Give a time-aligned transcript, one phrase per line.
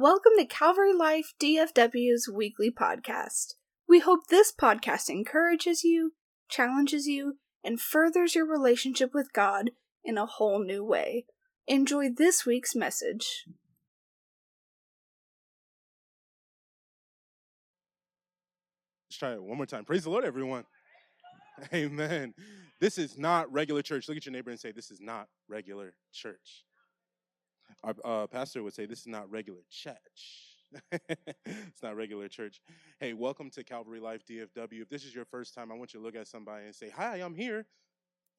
[0.00, 3.54] Welcome to Calvary Life DFW's weekly podcast.
[3.88, 6.12] We hope this podcast encourages you,
[6.48, 9.72] challenges you, and furthers your relationship with God
[10.04, 11.26] in a whole new way.
[11.66, 13.44] Enjoy this week's message.
[19.08, 19.84] Let's try it one more time.
[19.84, 20.62] Praise the Lord, everyone.
[21.74, 22.34] Amen.
[22.80, 24.06] This is not regular church.
[24.06, 26.67] Look at your neighbor and say, This is not regular church.
[27.84, 29.96] Our uh, pastor would say, This is not regular church.
[30.92, 32.60] it's not regular church.
[32.98, 34.82] Hey, welcome to Calvary Life DFW.
[34.82, 36.90] If this is your first time, I want you to look at somebody and say,
[36.90, 37.66] Hi, I'm here.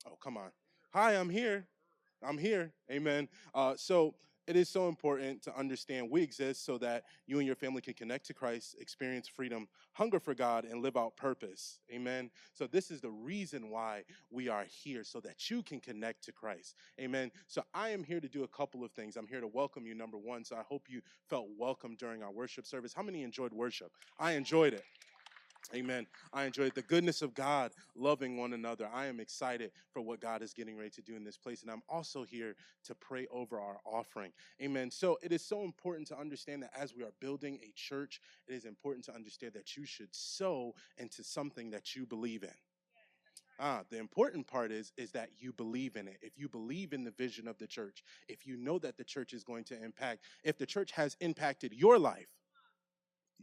[0.08, 0.50] Oh, come on.
[0.94, 1.68] Hi, I'm here.
[2.22, 2.74] I'm here.
[2.92, 3.30] Amen.
[3.54, 4.16] Uh, so,
[4.50, 7.94] it is so important to understand we exist so that you and your family can
[7.94, 11.78] connect to Christ, experience freedom, hunger for God, and live out purpose.
[11.94, 12.32] Amen.
[12.56, 16.32] So, this is the reason why we are here, so that you can connect to
[16.32, 16.74] Christ.
[17.00, 17.30] Amen.
[17.46, 19.18] So, I am here to do a couple of things.
[19.18, 20.44] I'm here to welcome you, number one.
[20.44, 22.92] So, I hope you felt welcome during our worship service.
[22.92, 23.92] How many enjoyed worship?
[24.18, 24.84] I enjoyed it.
[25.74, 26.08] Amen.
[26.34, 28.90] I enjoyed the goodness of God, loving one another.
[28.92, 31.62] I am excited for what God is getting ready to do in this place.
[31.62, 34.32] And I'm also here to pray over our offering.
[34.62, 34.90] Amen.
[34.90, 38.54] So it is so important to understand that as we are building a church, it
[38.54, 42.50] is important to understand that you should sow into something that you believe in.
[43.60, 46.18] Ah, the important part is is that you believe in it.
[46.22, 49.34] If you believe in the vision of the church, if you know that the church
[49.34, 52.39] is going to impact, if the church has impacted your life,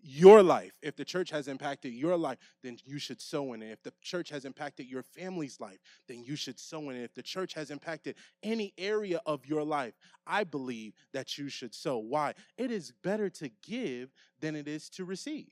[0.03, 0.73] your life.
[0.83, 3.71] If the church has impacted your life, then you should sow in it.
[3.71, 7.05] If the church has impacted your family's life, then you should sow in it.
[7.05, 9.95] If the church has impacted any area of your life,
[10.27, 11.99] I believe that you should sow.
[11.99, 12.35] Why?
[12.57, 15.49] It is better to give than it is to receive.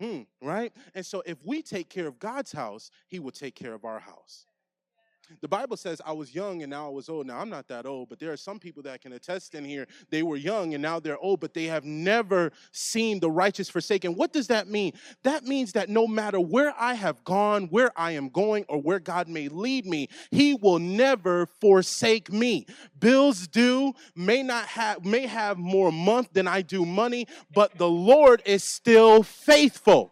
[0.00, 0.72] Hmm, right?
[0.94, 4.00] And so if we take care of God's house, He will take care of our
[4.00, 4.46] house.
[5.40, 7.26] The Bible says I was young and now I was old.
[7.26, 9.86] Now I'm not that old, but there are some people that can attest in here.
[10.10, 14.14] They were young and now they're old, but they have never seen the righteous forsaken.
[14.14, 14.92] What does that mean?
[15.22, 18.98] That means that no matter where I have gone, where I am going, or where
[18.98, 22.66] God may lead me, He will never forsake me.
[22.98, 27.88] Bills due may not have may have more month than I do money, but the
[27.88, 30.11] Lord is still faithful.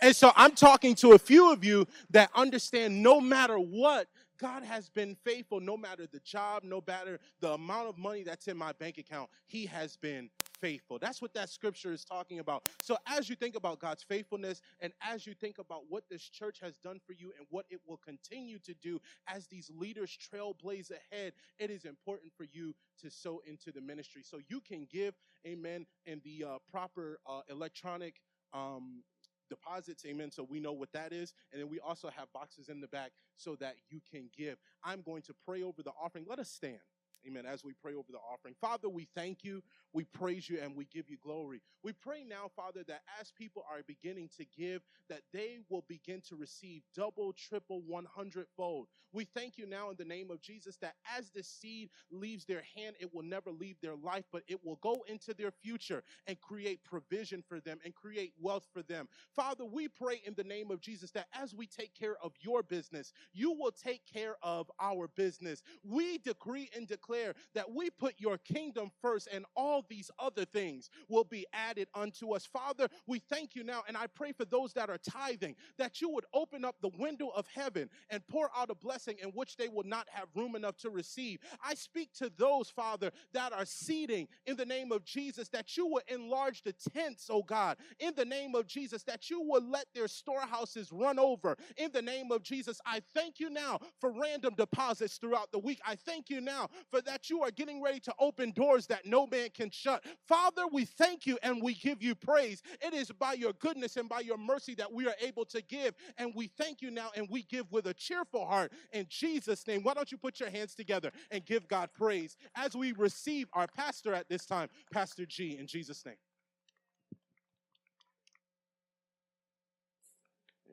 [0.00, 4.64] And so I'm talking to a few of you that understand no matter what, God
[4.64, 8.56] has been faithful, no matter the job, no matter the amount of money that's in
[8.56, 10.28] my bank account, He has been
[10.60, 10.98] faithful.
[10.98, 12.68] That's what that scripture is talking about.
[12.82, 16.58] So, as you think about God's faithfulness and as you think about what this church
[16.60, 20.90] has done for you and what it will continue to do as these leaders trailblaze
[20.90, 24.22] ahead, it is important for you to sow into the ministry.
[24.24, 25.14] So, you can give,
[25.46, 28.20] amen, in the uh, proper uh, electronic.
[28.52, 29.02] Um,
[29.48, 30.30] deposits, amen.
[30.30, 31.32] So we know what that is.
[31.52, 34.58] And then we also have boxes in the back so that you can give.
[34.82, 36.24] I'm going to pray over the offering.
[36.28, 36.78] Let us stand.
[37.26, 37.46] Amen.
[37.46, 38.54] As we pray over the offering.
[38.54, 39.62] Father, we thank you,
[39.92, 41.62] we praise you, and we give you glory.
[41.82, 46.20] We pray now, Father, that as people are beginning to give, that they will begin
[46.22, 48.88] to receive double, triple, one hundredfold.
[49.12, 52.62] We thank you now in the name of Jesus that as the seed leaves their
[52.62, 56.40] hand, it will never leave their life, but it will go into their future and
[56.40, 59.08] create provision for them and create wealth for them.
[59.34, 62.62] Father, we pray in the name of Jesus that as we take care of your
[62.62, 65.62] business, you will take care of our business.
[65.82, 70.44] We decree and declare declare that we put your kingdom first and all these other
[70.44, 72.46] things will be added unto us.
[72.46, 76.08] Father, we thank you now, and I pray for those that are tithing that you
[76.10, 79.68] would open up the window of heaven and pour out a blessing in which they
[79.68, 81.38] will not have room enough to receive.
[81.62, 85.86] I speak to those, Father, that are seeding in the name of Jesus, that you
[85.86, 89.86] will enlarge the tents, oh God, in the name of Jesus, that you will let
[89.94, 92.80] their storehouses run over in the name of Jesus.
[92.86, 95.80] I thank you now for random deposits throughout the week.
[95.86, 99.26] I thank you now for that you are getting ready to open doors that no
[99.26, 100.04] man can shut.
[100.26, 102.62] Father, we thank you and we give you praise.
[102.80, 105.94] It is by your goodness and by your mercy that we are able to give.
[106.18, 109.82] And we thank you now and we give with a cheerful heart in Jesus' name.
[109.82, 113.66] Why don't you put your hands together and give God praise as we receive our
[113.66, 116.16] pastor at this time, Pastor G, in Jesus' name.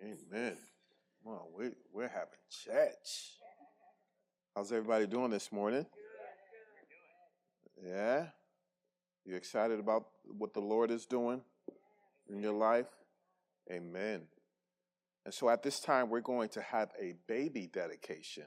[0.04, 0.58] Amen.
[1.24, 3.38] Well, we, we're having church.
[4.56, 5.86] How's everybody doing this morning?
[7.86, 8.28] Yeah?
[9.26, 10.06] You excited about
[10.38, 11.42] what the Lord is doing
[12.30, 12.88] in your life?
[13.72, 14.22] Amen.
[15.26, 18.46] And so at this time, we're going to have a baby dedication.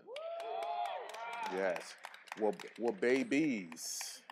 [1.52, 1.94] Yes.
[2.40, 4.22] Well, well, babies.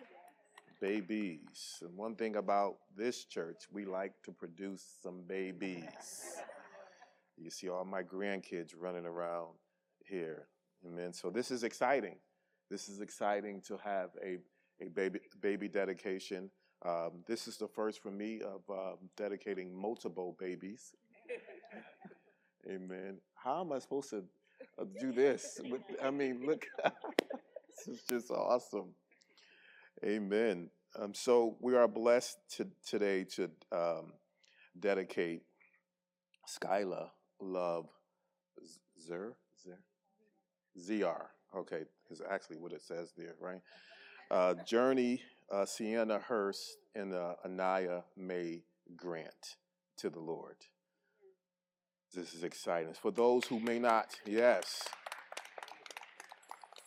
[0.81, 1.77] Babies.
[1.81, 5.85] And one thing about this church, we like to produce some babies.
[7.37, 9.53] You see all my grandkids running around
[10.05, 10.47] here.
[10.85, 11.13] Amen.
[11.13, 12.17] So this is exciting.
[12.69, 14.37] This is exciting to have a
[14.81, 16.49] a baby baby dedication.
[16.85, 20.93] Um, this is the first for me of um, dedicating multiple babies.
[22.69, 23.19] Amen.
[23.35, 24.23] How am I supposed to
[24.79, 25.61] uh, do this?
[26.01, 28.93] I mean, look, this is just awesome.
[30.03, 30.69] Amen.
[30.99, 34.13] Um, so we are blessed to, today to um,
[34.79, 35.43] dedicate
[36.47, 37.09] Skyla
[37.39, 37.87] Love
[39.01, 39.33] Zer
[39.63, 39.79] Zer
[40.79, 41.25] ZR.
[41.55, 43.61] Okay, is actually what it says there, right?
[44.31, 45.21] Uh, Journey
[45.51, 48.63] uh, Sienna Hurst and uh, Anaya May
[48.95, 49.57] Grant
[49.97, 50.55] to the Lord.
[52.13, 52.93] This is exciting.
[52.93, 54.83] For those who may not, yes.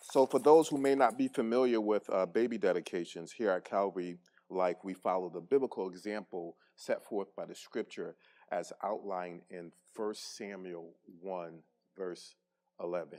[0.03, 4.19] So, for those who may not be familiar with uh, baby dedications, here at Calvary
[4.49, 8.15] Life, we follow the biblical example set forth by the scripture
[8.53, 11.59] as outlined in 1 Samuel 1,
[11.97, 12.37] verse
[12.81, 13.19] 11.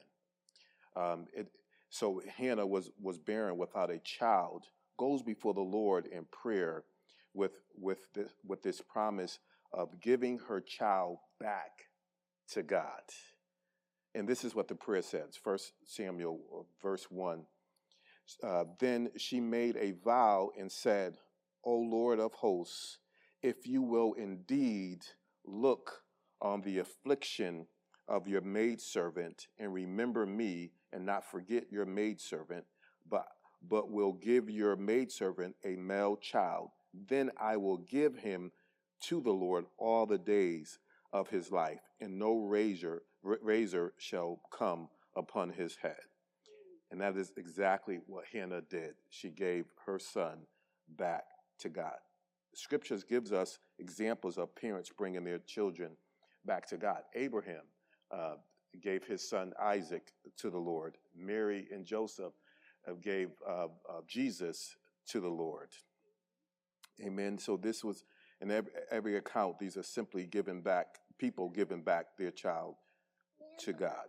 [0.95, 1.47] Um, it,
[1.89, 4.65] so, Hannah was, was barren without a child,
[4.97, 6.83] goes before the Lord in prayer
[7.33, 9.39] with, with, this, with this promise
[9.71, 11.71] of giving her child back
[12.49, 13.01] to God.
[14.15, 17.45] And this is what the prayer says, First Samuel, uh, verse 1.
[18.43, 21.17] Uh, then she made a vow and said,
[21.63, 22.97] O Lord of hosts,
[23.41, 25.03] if you will indeed
[25.45, 26.01] look
[26.41, 27.67] on the affliction
[28.07, 32.65] of your maidservant and remember me and not forget your maidservant,
[33.09, 33.27] but,
[33.67, 36.69] but will give your maidservant a male child,
[37.07, 38.51] then I will give him
[39.01, 40.79] to the Lord all the days
[41.13, 45.97] of his life, and no razor, razor shall come upon his head.
[46.91, 48.93] And that is exactly what Hannah did.
[49.09, 50.39] She gave her son
[50.97, 51.25] back
[51.59, 51.95] to God.
[52.53, 55.91] Scriptures gives us examples of parents bringing their children
[56.45, 57.01] back to God.
[57.13, 57.63] Abraham
[58.09, 58.35] uh,
[58.81, 60.97] gave his son Isaac to the Lord.
[61.15, 62.33] Mary and Joseph
[62.87, 64.75] uh, gave uh, uh Jesus
[65.07, 65.69] to the Lord.
[67.03, 67.37] Amen.
[67.37, 68.03] So this was
[68.41, 69.59] in every, every account.
[69.59, 72.75] These are simply giving back people giving back their child
[73.59, 74.05] to God.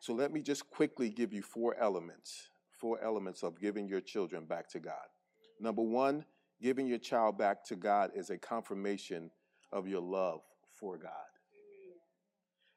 [0.00, 4.44] So let me just quickly give you four elements, four elements of giving your children
[4.44, 4.94] back to God.
[5.60, 6.24] Number one,
[6.62, 9.30] giving your child back to God is a confirmation
[9.72, 10.40] of your love
[10.72, 11.10] for God.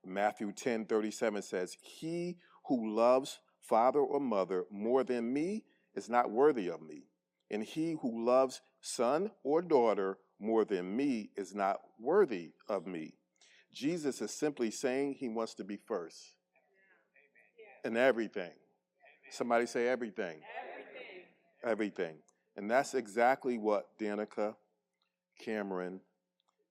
[0.05, 2.37] Matthew 10 37 says, He
[2.67, 5.63] who loves father or mother more than me
[5.95, 7.03] is not worthy of me.
[7.49, 13.15] And he who loves son or daughter more than me is not worthy of me.
[13.73, 16.33] Jesus is simply saying he wants to be first
[17.85, 18.51] in everything.
[19.29, 20.41] Somebody say everything.
[21.63, 21.63] Everything.
[21.63, 22.15] Everything.
[22.57, 24.55] And that's exactly what Danica,
[25.43, 26.01] Cameron,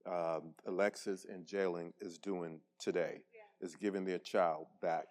[0.07, 3.23] um, Alexis, and Jalen is doing today,
[3.61, 5.07] is giving their child back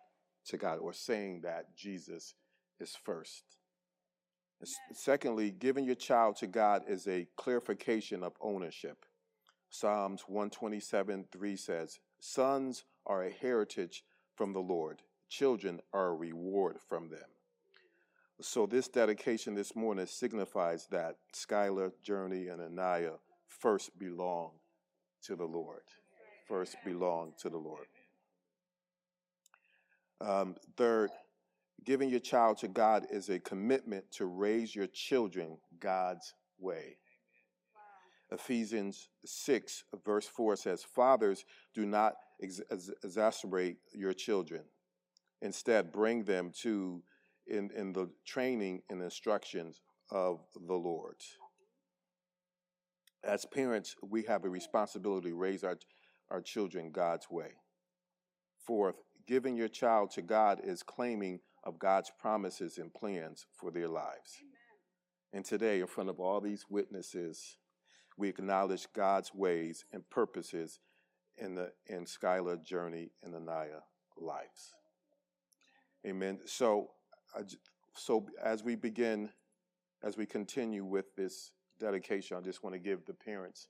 [0.46, 2.36] to God or saying that Jesus
[2.80, 3.44] is first.
[4.94, 9.06] Secondly, giving your child to God is a clarification of ownership.
[9.70, 14.04] Psalms 127 3 says, Sons are a heritage
[14.36, 17.30] from the Lord, children are a reward from them.
[18.42, 23.14] So, this dedication this morning signifies that Skylar, Journey, and Anaya
[23.48, 24.52] first belong
[25.24, 25.84] to the Lord.
[26.48, 27.88] First belong to the Lord.
[30.22, 31.12] Um, third,
[31.86, 36.98] giving your child to God is a commitment to raise your children God's way.
[38.32, 42.62] Ephesians 6, verse 4 says, Fathers, do not ex-
[43.04, 44.62] exacerbate your children.
[45.42, 47.02] Instead, bring them to
[47.48, 51.16] in, in the training and instructions of the Lord.
[53.24, 55.78] As parents, we have a responsibility to raise our,
[56.30, 57.52] our children God's way.
[58.66, 58.96] Fourth,
[59.28, 64.38] giving your child to God is claiming of God's promises and plans for their lives.
[64.42, 64.58] Amen.
[65.34, 67.58] And today, in front of all these witnesses,
[68.18, 70.80] we acknowledge God's ways and purposes
[71.38, 73.82] in the in Skylar journey and Anaya
[74.18, 74.74] lives.
[76.06, 76.40] Amen.
[76.46, 76.92] So,
[77.96, 79.30] so as we begin,
[80.04, 83.68] as we continue with this dedication, I just want to give the parents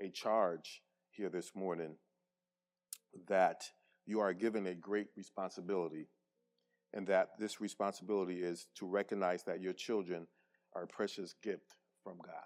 [0.00, 1.96] a charge here this morning
[3.28, 3.62] that
[4.06, 6.08] you are given a great responsibility,
[6.92, 10.26] and that this responsibility is to recognize that your children
[10.74, 12.44] are a precious gift from God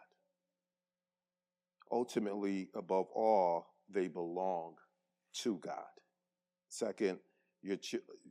[1.91, 4.75] ultimately, above all, they belong
[5.43, 5.85] to God.
[6.69, 7.19] Second,
[7.63, 7.79] you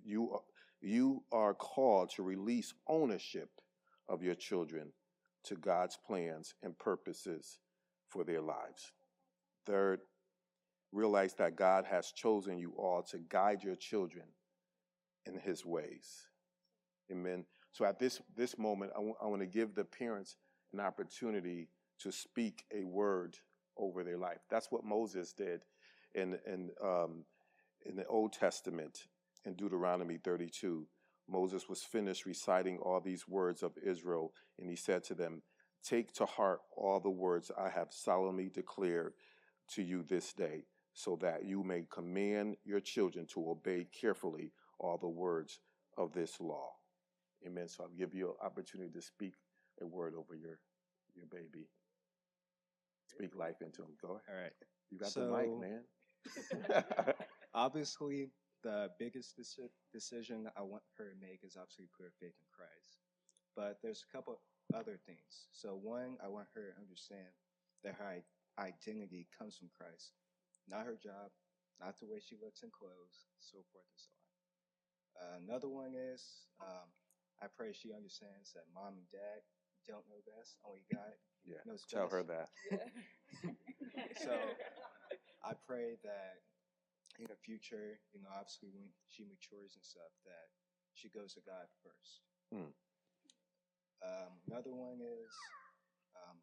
[0.03, 0.39] you,
[0.81, 3.49] you are called to release ownership
[4.07, 4.91] of your children
[5.47, 7.59] to God's plans and purposes
[8.09, 8.91] for their lives.
[9.65, 10.01] Third,
[10.91, 14.25] realize that God has chosen you all to guide your children
[15.25, 16.27] in his ways.
[17.11, 17.45] Amen.
[17.71, 20.35] So at this, this moment, I, w- I want to give the parents
[20.73, 23.37] an opportunity to speak a word
[23.77, 24.39] over their life.
[24.49, 25.61] That's what Moses did
[26.15, 27.25] in, in, um,
[27.85, 29.07] in the Old Testament
[29.45, 30.87] in Deuteronomy 32.
[31.29, 35.41] Moses was finished reciting all these words of Israel, and he said to them,
[35.83, 39.13] Take to heart all the words I have solemnly declared
[39.75, 44.97] to you this day, so that you may command your children to obey carefully all
[44.97, 45.59] the words
[45.97, 46.69] of this law.
[47.45, 47.67] Amen.
[47.67, 49.33] So I'll give you an opportunity to speak
[49.81, 50.59] a word over your
[51.15, 51.67] your baby.
[53.07, 53.95] Speak life into him.
[54.01, 54.21] Go ahead.
[54.29, 54.53] All right.
[54.91, 57.13] You got the mic, So- man.
[57.53, 58.29] Obviously,
[58.67, 62.47] the biggest deci- decision I want her to make is obviously put her faith in
[62.51, 62.99] Christ.
[63.55, 64.43] But there's a couple
[64.73, 65.47] other things.
[65.53, 67.31] So one, I want her to understand
[67.83, 68.27] that her i-
[68.59, 70.19] identity comes from Christ,
[70.67, 71.31] not her job,
[71.79, 74.27] not the way she looks in clothes, so forth and so on.
[75.15, 76.91] Uh, another one is um,
[77.41, 79.43] I pray she understands that mom and dad
[79.87, 81.13] don't know best, only God
[81.45, 81.63] yeah.
[81.65, 82.13] knows Tell best.
[82.15, 82.49] her that.
[84.17, 84.57] So
[85.43, 86.35] I pray that
[87.17, 90.53] in the future, you know, obviously when she matures and stuff, that
[90.93, 92.21] she goes to God first.
[92.53, 92.71] Hmm.
[94.01, 95.33] Um, another one is
[96.13, 96.37] um,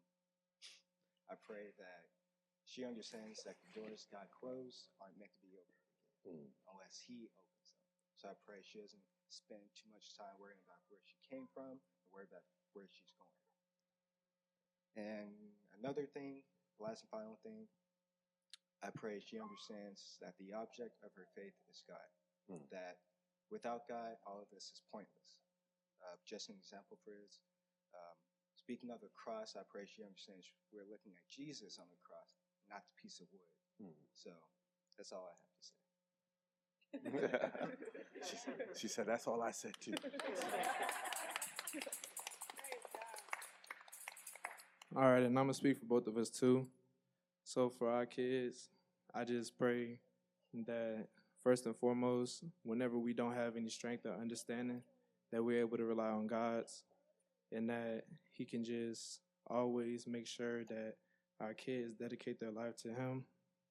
[1.31, 2.03] I pray that
[2.67, 6.49] she understands that the doors God closed aren't meant to be opened again Mm.
[6.73, 7.85] unless He opens them.
[8.17, 11.77] So I pray she doesn't spend too much time worrying about where she came from
[11.77, 12.41] or worry about
[12.73, 13.37] where she's going.
[14.97, 15.29] And
[15.77, 16.41] another thing,
[16.81, 17.69] last and final thing,
[18.85, 22.09] I pray she understands that the object of her faith is God.
[22.45, 22.61] Hmm.
[22.69, 23.01] That
[23.49, 25.41] without God, all of this is pointless.
[26.05, 27.41] Uh, just an example for this.
[27.97, 28.17] Um,
[28.53, 32.29] speaking of the cross, I pray she understands we're looking at Jesus on the cross,
[32.69, 33.49] not the piece of wood.
[33.81, 33.97] Mm.
[34.13, 34.29] So
[34.93, 35.81] that's all I have to say.
[38.29, 38.37] she,
[38.77, 39.97] she said, That's all I said too.
[44.95, 46.67] All right, and I'm gonna speak for both of us too.
[47.43, 48.69] So for our kids,
[49.17, 49.99] I just pray
[50.65, 51.07] that
[51.41, 54.81] first and foremost, whenever we don't have any strength or understanding,
[55.31, 56.83] that we're able to rely on God's,
[57.51, 58.03] and that
[58.33, 60.95] He can just always make sure that
[61.39, 63.23] our kids dedicate their life to Him,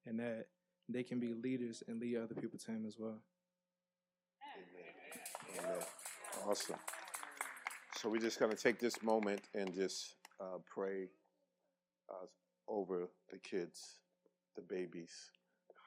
[0.07, 0.47] and that
[0.89, 3.21] they can be leaders and lead other people to Him as well.
[4.57, 5.67] Amen.
[5.67, 5.87] Amen.
[6.47, 6.77] Awesome.
[7.97, 11.09] So we're just going to take this moment and just uh, pray
[12.11, 12.27] uh,
[12.69, 13.99] over the kids,
[14.55, 15.33] the babies.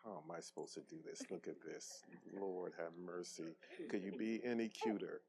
[0.03, 1.29] How am I supposed to do this?
[1.31, 2.05] Look at this.
[2.33, 3.55] Lord have mercy.
[3.89, 5.21] Could you be any cuter?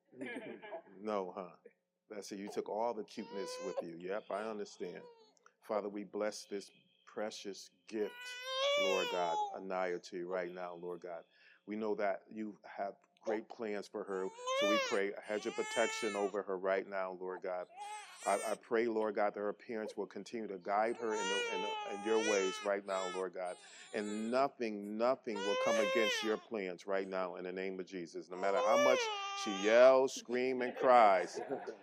[1.01, 1.57] No, huh?
[2.11, 2.39] That's it.
[2.39, 3.97] You took all the cuteness with you.
[3.97, 5.03] Yep, I understand.
[5.63, 6.73] Father, we bless this
[7.07, 8.15] precious gift,
[8.81, 11.25] Lord God, Anaya to you right now, Lord God.
[11.67, 14.29] We know that you have great plans for her,
[14.61, 17.69] so we pray a hedge of protection over her right now, Lord God.
[18.27, 21.55] I, I pray, Lord God, that her parents will continue to guide her in, the,
[21.55, 23.57] in, the, in your ways right now, Lord God.
[23.95, 28.29] And nothing, nothing will come against your plans right now in the name of Jesus.
[28.31, 28.99] No matter how much
[29.45, 31.41] she yells, screams, and cries,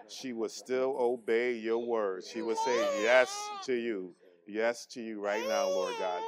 [0.07, 2.29] she will still obey your words.
[2.31, 4.13] She will say yes to you.
[4.47, 6.21] Yes to you right now, Lord God.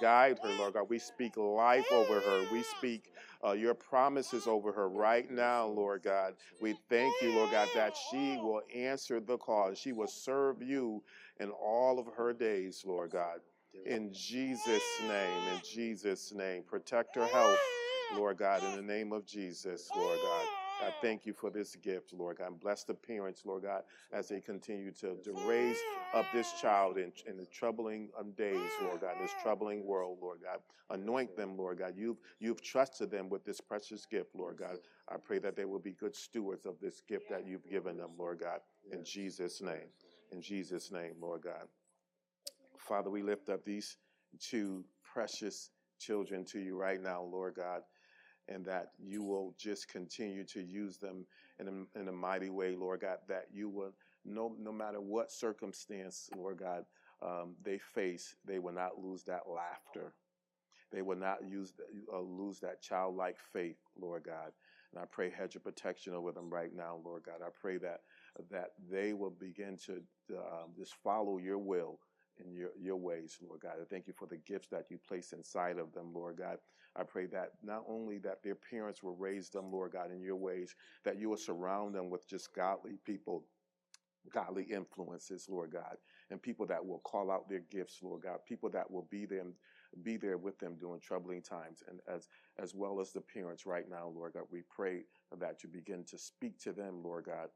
[0.00, 0.88] Guide her, Lord God.
[0.88, 2.44] We speak life over her.
[2.52, 3.12] We speak
[3.44, 6.34] uh, your promises over her right now, Lord God.
[6.60, 9.74] We thank you, Lord God, that she will answer the call.
[9.74, 11.02] She will serve you
[11.40, 13.40] in all of her days, Lord God.
[13.86, 16.62] In Jesus' name, in Jesus' name.
[16.62, 17.58] Protect her health,
[18.16, 20.46] Lord God, in the name of Jesus, Lord God.
[20.80, 22.48] I thank you for this gift, Lord God.
[22.52, 25.78] And bless the parents, Lord God, as they continue to, to raise
[26.12, 30.18] up this child in, in the troubling um, days, Lord God, in this troubling world,
[30.20, 30.60] Lord God.
[30.90, 31.96] Anoint them, Lord God.
[31.96, 34.78] You've, you've trusted them with this precious gift, Lord God.
[35.08, 38.16] I pray that they will be good stewards of this gift that you've given them,
[38.18, 38.60] Lord God.
[38.90, 39.88] In Jesus' name.
[40.32, 41.68] In Jesus' name, Lord God.
[42.78, 43.98] Father, we lift up these
[44.40, 47.82] two precious children to you right now, Lord God
[48.48, 51.26] and that you will just continue to use them
[51.58, 53.92] in a, in a mighty way, Lord God, that you will,
[54.24, 56.84] no, no matter what circumstance, Lord God,
[57.22, 60.14] um, they face, they will not lose that laughter.
[60.92, 61.72] They will not use,
[62.12, 64.52] uh, lose that childlike faith, Lord God.
[64.92, 67.40] And I pray hedge of protection over them right now, Lord God.
[67.44, 68.02] I pray that,
[68.50, 70.02] that they will begin to
[70.36, 71.98] um, just follow your will
[72.40, 73.80] in your, your ways, Lord God.
[73.80, 76.60] I thank you for the gifts that you place inside of them, Lord God.
[76.96, 80.36] I pray that not only that their parents will raise them, Lord God, in your
[80.36, 83.48] ways, that you will surround them with just godly people,
[84.30, 85.98] godly influences, Lord God,
[86.30, 89.58] and people that will call out their gifts, Lord God, people that will be them,
[90.02, 93.88] be there with them during troubling times, and as as well as the parents right
[93.88, 97.50] now, Lord God, we pray that you begin to speak to them, Lord God,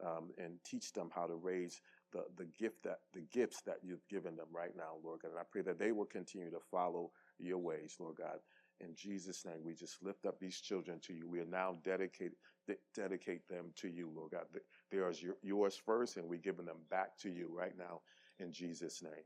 [0.00, 1.82] um, and teach them how to raise
[2.14, 5.32] the, the gift that the gifts that you've given them right now, Lord God.
[5.32, 8.38] And I pray that they will continue to follow your ways, Lord God.
[8.80, 11.28] In Jesus' name, we just lift up these children to you.
[11.28, 14.46] We are now dedicated de- dedicate them to you, Lord God.
[14.90, 18.02] They are yours first, and we're giving them back to you right now
[18.38, 19.24] in Jesus' name.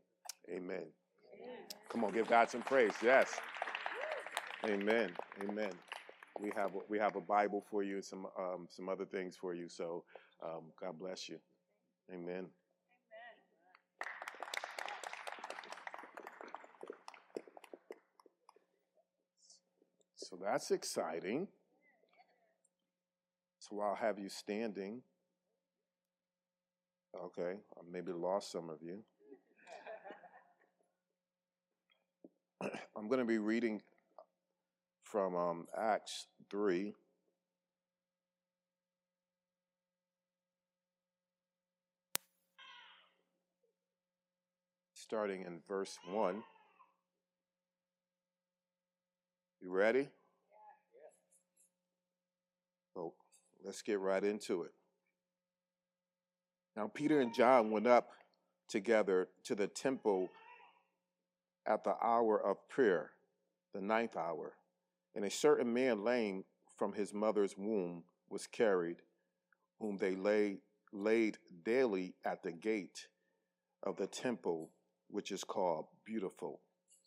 [0.51, 0.93] Amen.
[1.35, 1.67] Amen.
[1.91, 2.95] Come on, give God some praise.
[3.03, 3.41] Yes.
[4.67, 5.11] Amen.
[5.43, 5.73] Amen.
[6.41, 9.69] We have we have a Bible for you, some um, some other things for you.
[9.69, 10.05] So
[10.43, 11.39] um, God bless you.
[12.13, 12.47] Amen.
[20.29, 21.49] So that's exciting.
[23.61, 25.01] So I'll have you standing.
[27.19, 28.99] Okay, I maybe lost some of you.
[32.95, 33.81] I'm going to be reading
[35.03, 36.93] from um, Acts 3.
[44.93, 46.43] Starting in verse 1.
[49.61, 50.09] You ready?
[52.95, 53.15] So
[53.65, 54.73] let's get right into it.
[56.77, 58.11] Now, Peter and John went up
[58.69, 60.29] together to the temple
[61.67, 63.11] at the hour of prayer,
[63.75, 64.55] the ninth hour.
[65.15, 66.45] And a certain man lame
[66.77, 68.99] from his mother's womb was carried,
[69.81, 70.59] whom they laid,
[70.93, 73.09] laid daily at the gate
[73.83, 74.71] of the temple,
[75.09, 76.61] which is called Beautiful,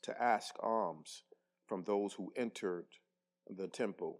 [0.03, 1.23] to ask alms
[1.65, 2.87] from those who entered
[3.49, 4.19] the temple,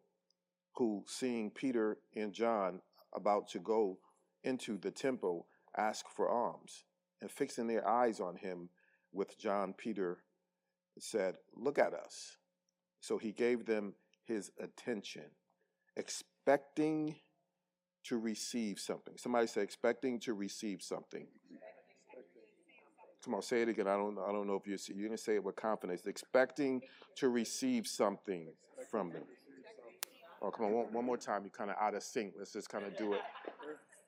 [0.74, 2.82] who, seeing Peter and John
[3.14, 3.98] about to go
[4.44, 5.48] into the temple,
[5.78, 6.84] asked for alms.
[7.22, 8.70] And fixing their eyes on him
[9.14, 10.24] with John, Peter
[10.98, 12.38] said, Look at us.
[13.00, 13.94] So he gave them
[14.26, 15.26] his attention,
[15.96, 17.16] expecting
[18.04, 19.16] to receive something.
[19.18, 21.28] Somebody say, expecting to receive something.
[23.24, 23.88] Come on, say it again.
[23.88, 24.78] I don't, I don't know if you.
[24.96, 26.08] You didn't say it with confidence.
[26.08, 26.82] Expecting
[27.18, 28.48] to receive something
[28.90, 29.22] from them.
[30.42, 31.44] Oh, come on, one, one more time.
[31.44, 32.34] You're kind of out of sync.
[32.38, 33.22] Let's just kind of do it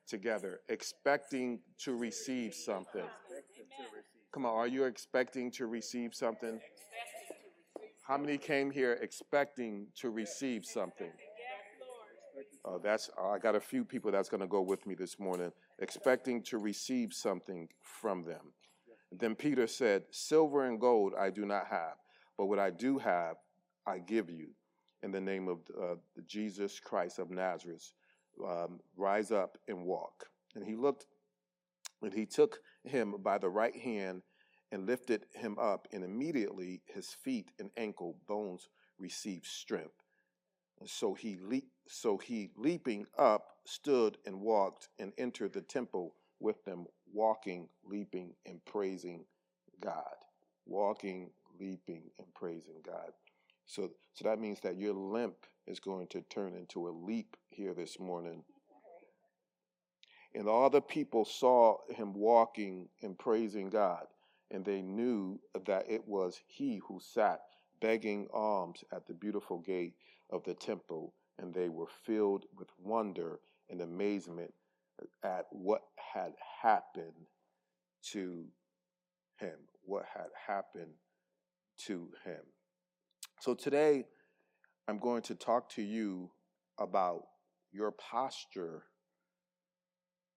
[0.06, 0.60] together.
[0.68, 3.04] Expecting to receive something.
[4.32, 6.60] Come on, are you expecting to receive something?
[8.02, 11.10] How many came here expecting to receive something?
[12.64, 15.18] Uh, that's uh, I got a few people that's going to go with me this
[15.18, 18.52] morning, expecting to receive something from them.
[19.12, 21.94] Then Peter said, "Silver and gold I do not have,
[22.36, 23.36] but what I do have,
[23.86, 24.48] I give you.
[25.04, 27.92] In the name of uh, Jesus Christ of Nazareth,
[28.42, 31.04] um, rise up and walk." And he looked,
[32.00, 34.22] and he took him by the right hand
[34.72, 40.00] and lifted him up, and immediately his feet and ankle bones received strength.
[40.80, 46.14] And so he le- so he leaping up stood and walked and entered the temple
[46.40, 49.26] with them, walking, leaping, and praising
[49.80, 50.16] God.
[50.66, 53.12] Walking, leaping, and praising God.
[53.66, 57.74] So so that means that your limp is going to turn into a leap here
[57.74, 58.44] this morning.
[60.34, 64.06] And all the people saw him walking and praising God
[64.50, 67.40] and they knew that it was he who sat
[67.80, 69.94] begging alms at the beautiful gate
[70.30, 74.52] of the temple, and they were filled with wonder and amazement
[75.24, 77.26] at what had happened
[78.02, 78.44] to
[79.38, 79.58] him.
[79.84, 80.92] What had happened
[81.86, 82.40] to him.
[83.44, 84.06] So today,
[84.88, 86.30] I'm going to talk to you
[86.78, 87.24] about
[87.72, 88.84] your posture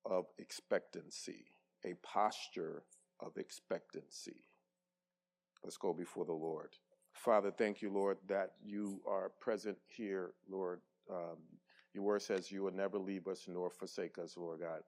[0.06, 1.46] of expectancy,
[1.86, 2.84] a posture
[3.22, 4.44] of expectancy.
[5.64, 6.72] Let's go before the Lord.
[7.14, 10.82] Father, thank you, Lord, that you are present here, Lord.
[11.10, 11.38] Um,
[11.94, 14.82] your word says you will never leave us nor forsake us, Lord God.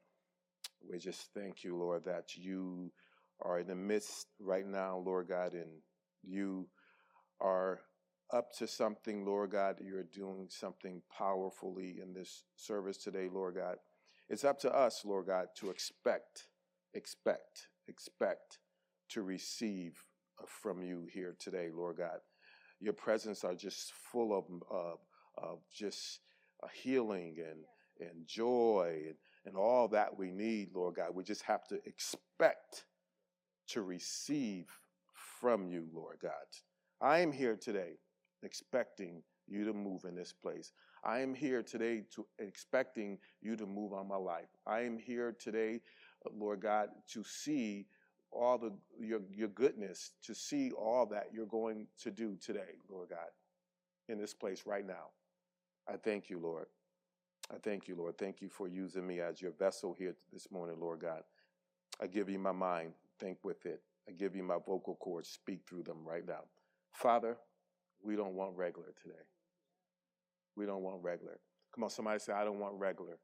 [0.82, 2.92] We just thank you, Lord, that you
[3.42, 5.70] are in the midst right now, Lord God, and
[6.22, 6.68] you
[7.40, 7.80] are
[8.32, 9.78] up to something, Lord God.
[9.82, 13.78] You're doing something powerfully in this service today, Lord God.
[14.30, 16.48] It's up to us, Lord God, to expect,
[16.94, 18.60] expect, expect
[19.10, 20.04] to receive
[20.40, 22.20] uh, from you here today, Lord God.
[22.80, 25.00] Your presence are just full of, of,
[25.38, 26.20] of just
[26.74, 29.16] healing and, and joy and,
[29.46, 31.16] and all that we need, Lord God.
[31.16, 32.86] We just have to expect
[33.70, 34.68] to receive
[35.40, 36.32] from you, Lord God.
[37.02, 37.94] I am here today
[38.44, 40.74] expecting you to move in this place.
[41.04, 44.50] I am here today to expecting you to move on my life.
[44.68, 45.82] I am here today
[46.38, 47.88] Lord God, to see
[48.32, 53.10] all the your your goodness, to see all that you're going to do today, Lord
[53.10, 53.30] God,
[54.08, 55.12] in this place right now.
[55.88, 56.68] I thank you, Lord.
[57.54, 58.18] I thank you, Lord.
[58.18, 61.24] Thank you for using me as your vessel here this morning, Lord God.
[62.02, 63.82] I give you my mind, think with it.
[64.08, 66.42] I give you my vocal cords, speak through them right now.
[66.94, 67.38] Father,
[68.04, 69.24] we don't want regular today.
[70.56, 71.40] We don't want regular.
[71.74, 73.18] Come on, somebody say, I don't want regular.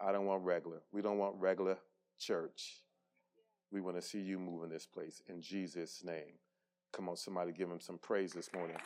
[0.00, 0.78] I don't want regular.
[0.92, 1.78] We don't want regular
[2.18, 2.82] church.
[3.70, 6.38] We want to see you move in this place in Jesus' name.
[6.92, 8.76] Come on, somebody give him some praise this morning.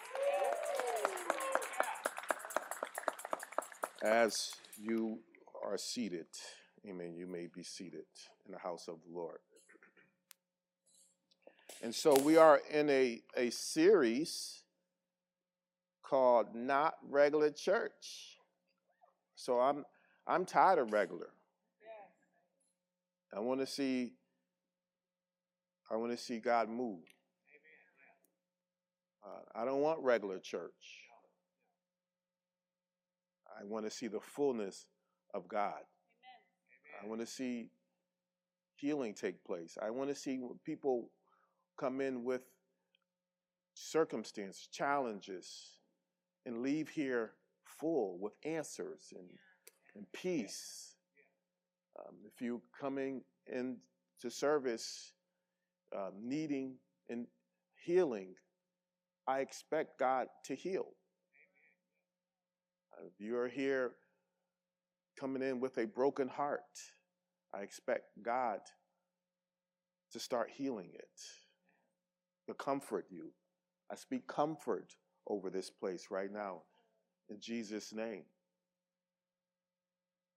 [4.03, 4.35] As
[4.77, 5.21] you
[5.65, 6.27] are seated,
[6.87, 8.05] amen, you may be seated
[8.45, 9.39] in the house of the Lord.
[11.83, 14.64] And so we are in a, a series
[16.05, 18.39] called Not Regular Church.
[19.35, 19.85] So I'm
[20.27, 21.31] I'm tired of regular.
[23.35, 24.13] I want to see
[25.91, 27.01] I want to see God move.
[29.25, 31.01] Uh, I don't want regular church.
[33.59, 34.87] I want to see the fullness
[35.33, 35.81] of God.
[37.03, 37.71] I want to see
[38.77, 39.77] healing take place.
[39.81, 41.11] I want to see people
[41.79, 42.43] come in with
[43.75, 45.79] circumstances, challenges,
[46.47, 47.33] and leave here
[47.65, 49.29] full with answers and,
[49.95, 50.97] and peace.
[51.99, 55.13] Um, if you're coming into service
[55.97, 56.75] uh, needing
[57.09, 57.27] and
[57.85, 58.35] healing,
[59.27, 60.87] I expect God to heal.
[63.07, 63.93] If you're here
[65.19, 66.61] coming in with a broken heart,
[67.53, 68.61] I expect God
[70.13, 71.21] to start healing it,
[72.49, 73.33] to comfort you.
[73.91, 74.95] I speak comfort
[75.27, 76.63] over this place right now
[77.29, 78.25] in Jesus' name.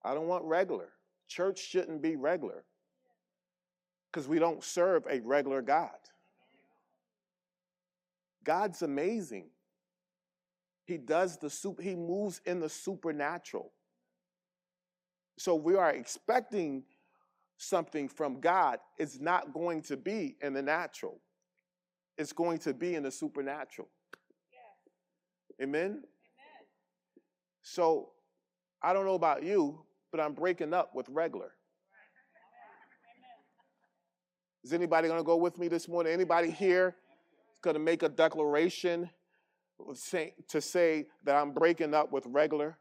[0.04, 0.90] I don't want regular.
[1.28, 2.64] Church shouldn't be regular
[4.12, 5.90] because we don't serve a regular God.
[8.44, 9.50] God's amazing.
[10.86, 13.74] He does the super, he moves in the supernatural.
[15.38, 16.84] So we are expecting
[17.58, 18.80] something from God.
[18.98, 21.20] It's not going to be in the natural.
[22.18, 23.90] It's going to be in the supernatural.
[25.62, 25.82] Amen?
[25.86, 26.04] Amen.
[27.64, 28.10] So
[28.82, 29.80] I don't know about you,
[30.12, 31.52] but I'm breaking up with regular.
[34.64, 36.12] Is anybody going to go with me this morning?
[36.12, 36.96] Anybody here
[37.62, 39.10] going to make a declaration
[40.50, 42.78] to say that I'm breaking up with regular?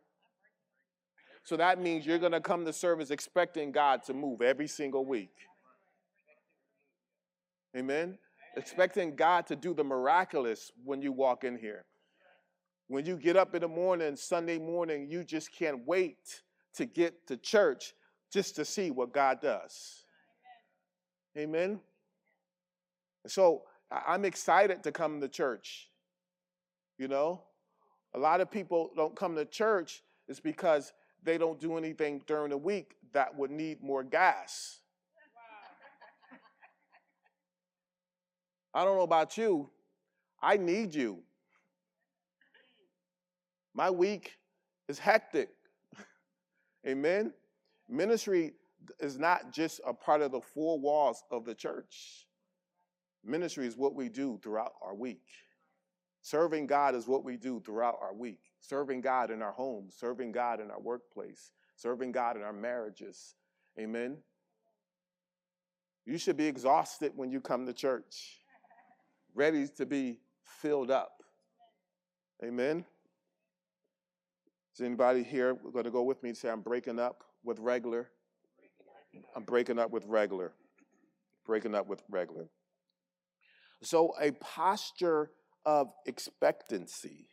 [1.45, 5.05] So that means you're going to come to service expecting God to move every single
[5.05, 5.31] week.
[7.77, 8.19] Amen?
[8.57, 11.85] Expecting God to do the miraculous when you walk in here.
[12.89, 16.43] When you get up in the morning, Sunday morning, you just can't wait
[16.75, 17.95] to get to church
[18.33, 20.05] just to see what God does.
[21.37, 21.81] Amen.
[23.27, 25.91] So I'm excited to come to church.
[26.99, 27.43] You know,
[28.15, 32.51] a lot of people don't come to church is because they don't do anything during
[32.51, 34.81] the week that would need more gas.
[38.73, 39.71] I don't know about you.
[40.41, 41.21] I need you.
[43.77, 44.33] My week
[44.89, 45.51] is hectic.
[46.89, 47.35] Amen.
[47.91, 48.55] Ministry
[49.01, 52.27] is not just a part of the four walls of the church.
[53.23, 55.27] Ministry is what we do throughout our week.
[56.23, 58.41] Serving God is what we do throughout our week.
[58.61, 63.35] Serving God in our homes, serving God in our workplace, serving God in our marriages.
[63.79, 64.17] Amen.
[66.07, 68.41] You should be exhausted when you come to church,
[69.35, 71.23] ready to be filled up.
[72.43, 72.87] Amen.
[74.77, 78.11] Is anybody here going to go with me and say, I'm breaking up with regular?
[79.35, 80.53] I'm breaking up with regular.
[81.47, 82.51] Breaking up with regular.
[83.83, 85.31] So, a posture
[85.65, 87.29] of expectancy.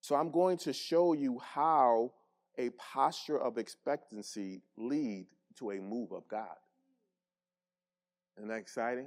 [0.00, 2.14] So, I'm going to show you how
[2.58, 5.28] a posture of expectancy lead
[5.60, 6.56] to a move of God.
[8.38, 9.06] Isn't that exciting?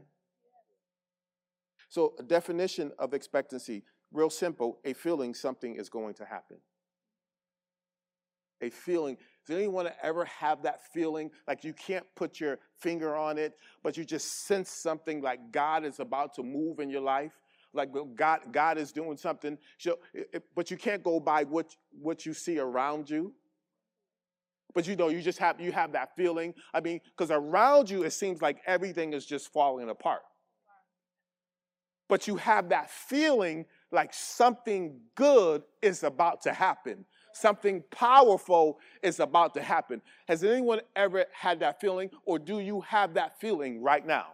[1.89, 6.57] So, a definition of expectancy, real simple, a feeling something is going to happen.
[8.61, 9.17] A feeling
[9.47, 13.95] does anyone ever have that feeling like you can't put your finger on it, but
[13.95, 17.31] you just sense something like God is about to move in your life?
[17.73, 19.99] Like God, God is doing something, So,
[20.53, 23.33] but you can't go by what, what you see around you.
[24.73, 26.53] But you know, you just have you have that feeling.
[26.73, 30.21] I mean, because around you it seems like everything is just falling apart.
[32.09, 37.05] But you have that feeling like something good is about to happen
[37.37, 40.01] something powerful is about to happen.
[40.27, 44.27] Has anyone ever had that feeling, or do you have that feeling right now?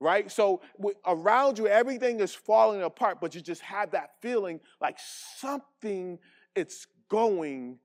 [0.00, 0.30] Right?
[0.30, 0.60] So
[1.06, 4.98] around you, everything is falling apart, but you just have that feeling like
[5.38, 6.18] something
[6.54, 7.78] it's going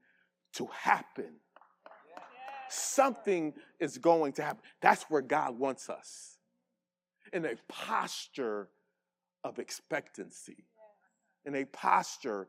[0.53, 1.35] to happen.
[2.67, 4.61] Something is going to happen.
[4.81, 6.37] That's where God wants us
[7.31, 8.67] in a posture
[9.43, 10.65] of expectancy.
[11.45, 12.47] In a posture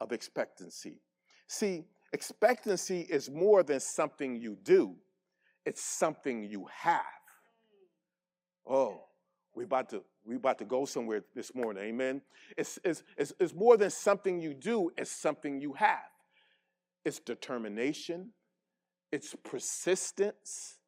[0.00, 1.00] of expectancy.
[1.46, 4.96] See, expectancy is more than something you do,
[5.64, 7.02] it's something you have.
[8.66, 9.04] Oh,
[9.54, 12.22] we about to we about to go somewhere this morning, amen.
[12.56, 15.98] It's, it's, it's, it's more than something you do, it's something you have.
[17.04, 18.30] It's determination,
[19.10, 20.78] it's persistence,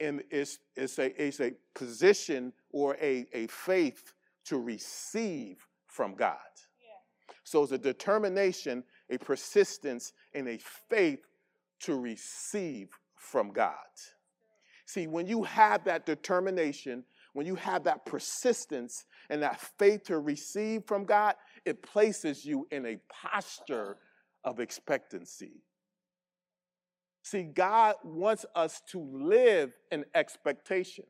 [0.00, 4.12] and it's, it's, a, it's a position or a, a faith
[4.48, 6.36] to receive from God.
[6.80, 7.34] Yeah.
[7.44, 10.58] So it's a determination, a persistence, and a
[10.88, 11.26] faith
[11.80, 13.74] to receive from God.
[14.86, 20.18] See, when you have that determination, when you have that persistence and that faith to
[20.18, 21.34] receive from God,
[21.66, 23.98] it places you in a posture
[24.44, 25.62] of expectancy.
[27.22, 31.04] See, God wants us to live in expectation,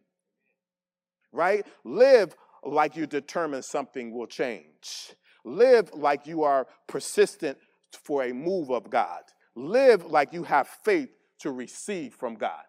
[1.31, 1.65] right?
[1.85, 5.15] Live like you determine something will change.
[5.45, 7.59] Live like you are persistent
[7.93, 9.23] for a move of God.
[9.55, 12.63] Live like you have faith to receive from God.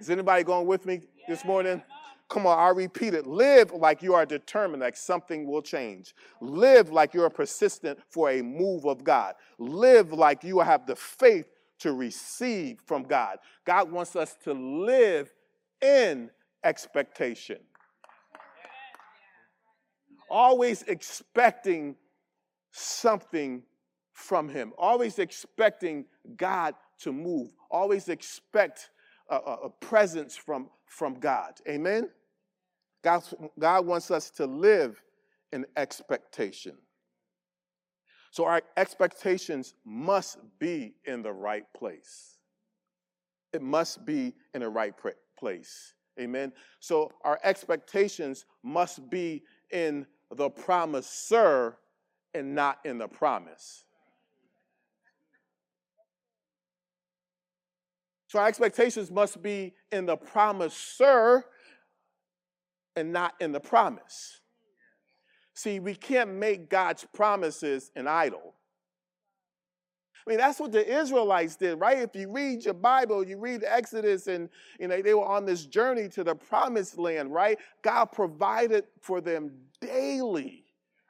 [0.00, 1.82] Is anybody going with me this morning?
[2.28, 3.26] Come on, I repeat it.
[3.26, 6.14] Live like you are determined that something will change.
[6.40, 9.34] Live like you are persistent for a move of God.
[9.58, 11.46] Live like you have the faith
[11.80, 13.38] to receive from God.
[13.64, 15.32] God wants us to live
[15.82, 16.30] in
[16.64, 17.58] expectation.
[20.28, 21.96] Always expecting
[22.70, 23.62] something
[24.12, 26.04] from Him, always expecting
[26.36, 28.90] God to move, always expect
[29.28, 31.54] a, a, presence from, from God.
[31.68, 32.08] Amen?
[33.02, 33.22] God,
[33.58, 35.02] God wants us to live
[35.52, 36.76] in expectation.
[38.30, 42.38] So our expectations must be in the right place.
[43.52, 44.94] It must be in the right
[45.38, 45.94] place.
[46.20, 46.52] Amen.
[46.80, 50.06] So our expectations must be in
[50.36, 51.76] the promiser
[52.34, 53.84] and not in the promise.
[58.28, 61.44] So our expectations must be in the promiser
[62.96, 64.40] and not in the promise.
[65.54, 68.54] See, we can't make God's promises an idol.
[70.26, 71.98] I mean, that's what the Israelites did, right?
[71.98, 74.48] If you read your Bible, you read Exodus, and
[74.80, 77.58] you know they were on this journey to the promised land, right?
[77.82, 79.52] God provided for them
[79.86, 80.64] daily.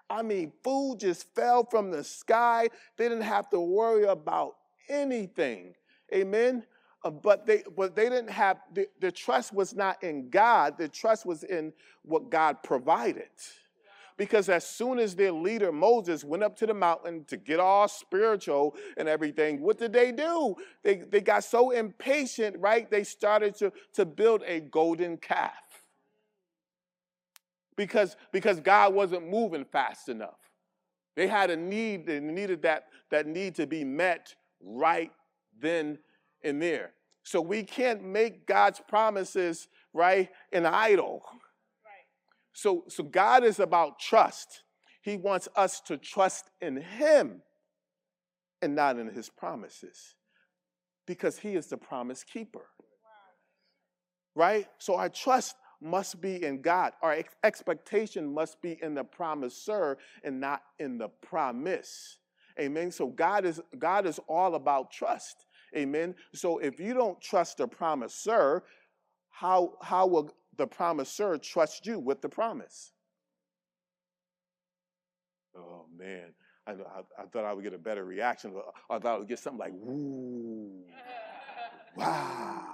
[0.08, 2.68] I mean, food just fell from the sky.
[2.96, 4.56] They didn't have to worry about
[4.88, 5.74] anything.
[6.12, 6.64] Amen.
[7.02, 10.78] Uh, but they but they didn't have the, the trust was not in God.
[10.78, 13.28] The trust was in what God provided.
[14.16, 17.88] Because as soon as their leader Moses went up to the mountain to get all
[17.88, 20.54] spiritual and everything, what did they do?
[20.84, 22.88] They, they got so impatient, right?
[22.88, 25.63] They started to, to build a golden calf.
[27.76, 30.38] Because, because God wasn't moving fast enough.
[31.16, 35.10] They had a need, they needed that, that need to be met right
[35.60, 35.98] then
[36.42, 36.92] and there.
[37.22, 41.22] So we can't make God's promises, right, an idol.
[41.24, 42.04] Right.
[42.52, 44.62] So, so God is about trust.
[45.02, 47.42] He wants us to trust in Him
[48.60, 50.16] and not in His promises
[51.06, 52.66] because He is the promise keeper.
[54.36, 54.66] Right?
[54.78, 56.92] So our trust must be in God.
[57.02, 62.18] Our ex- expectation must be in the promiser and not in the promise.
[62.58, 62.90] Amen.
[62.90, 65.46] So God is God is all about trust.
[65.76, 66.14] Amen.
[66.34, 68.62] So if you don't trust the promiser,
[69.30, 72.92] how, how will the promiser trust you with the promise?
[75.56, 76.34] Oh, man.
[76.66, 76.74] I, I,
[77.18, 78.54] I thought I would get a better reaction.
[78.88, 80.84] I thought I would get something like, woo,
[81.96, 82.64] wow.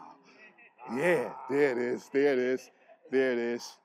[0.95, 2.09] Yeah, there it is.
[2.13, 2.71] There it is.
[3.11, 3.77] There it is.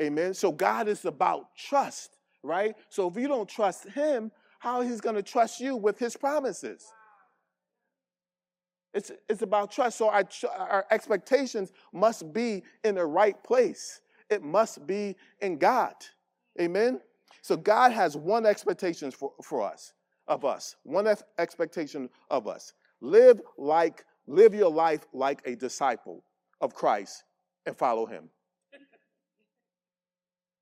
[0.00, 0.34] Amen.
[0.34, 2.74] So God is about trust, right?
[2.88, 6.86] So if you don't trust Him, how He's going to trust you with His promises?
[8.94, 9.98] It's, it's about trust.
[9.98, 10.24] So our,
[10.56, 14.00] our expectations must be in the right place.
[14.30, 15.94] It must be in God.
[16.60, 17.00] Amen?
[17.42, 19.92] So God has one expectation for, for us,
[20.26, 21.06] of us, one
[21.38, 22.74] expectation of us.
[23.00, 26.24] Live like, live your life like a disciple
[26.60, 27.24] of Christ
[27.66, 28.28] and follow him.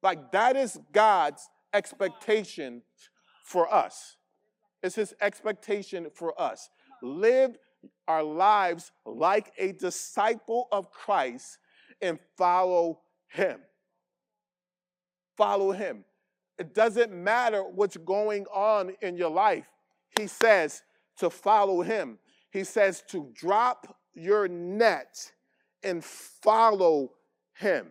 [0.07, 2.83] Like that is God's expectation
[3.43, 4.15] for us.
[4.81, 6.71] It's his expectation for us.
[7.03, 7.57] Live
[8.07, 11.59] our lives like a disciple of Christ
[12.01, 13.59] and follow him.
[15.37, 16.05] Follow him.
[16.57, 19.67] It doesn't matter what's going on in your life.
[20.21, 20.85] He says
[21.19, 22.21] to follow him.
[22.53, 25.33] He says to drop your net
[25.83, 27.11] and follow
[27.55, 27.89] him.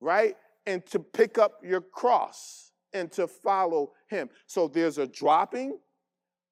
[0.00, 0.36] Right?
[0.66, 4.28] And to pick up your cross and to follow him.
[4.46, 5.78] So there's a dropping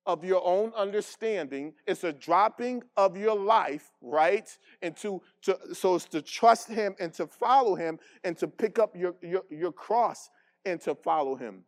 [0.07, 1.75] of your own understanding.
[1.87, 4.49] It's a dropping of your life, right?
[4.81, 8.79] And to, to so it's to trust him and to follow him and to pick
[8.79, 10.31] up your, your, your cross
[10.65, 11.65] and to follow him.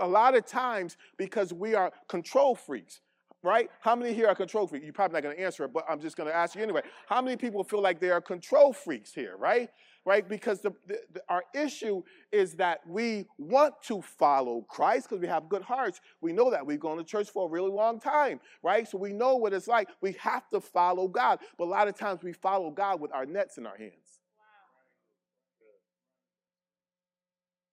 [0.00, 3.00] A lot of times, because we are control freaks,
[3.42, 3.68] right?
[3.80, 4.84] How many here are control freaks?
[4.84, 6.82] You're probably not going to answer it, but I'm just going to ask you anyway.
[7.06, 9.68] How many people feel like they are control freaks here, right?
[10.04, 10.28] Right?
[10.28, 15.28] Because the, the, the, our issue is that we want to follow Christ because we
[15.28, 16.00] have good hearts.
[16.20, 16.66] We know that.
[16.66, 18.88] We've gone to church for a really long time, right?
[18.88, 19.88] So we know what it's like.
[20.00, 21.38] We have to follow God.
[21.56, 23.92] But a lot of times we follow God with our nets in our hands.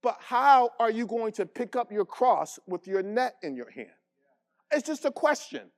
[0.01, 3.69] But how are you going to pick up your cross with your net in your
[3.69, 3.89] hand?
[4.71, 5.71] It's just a question.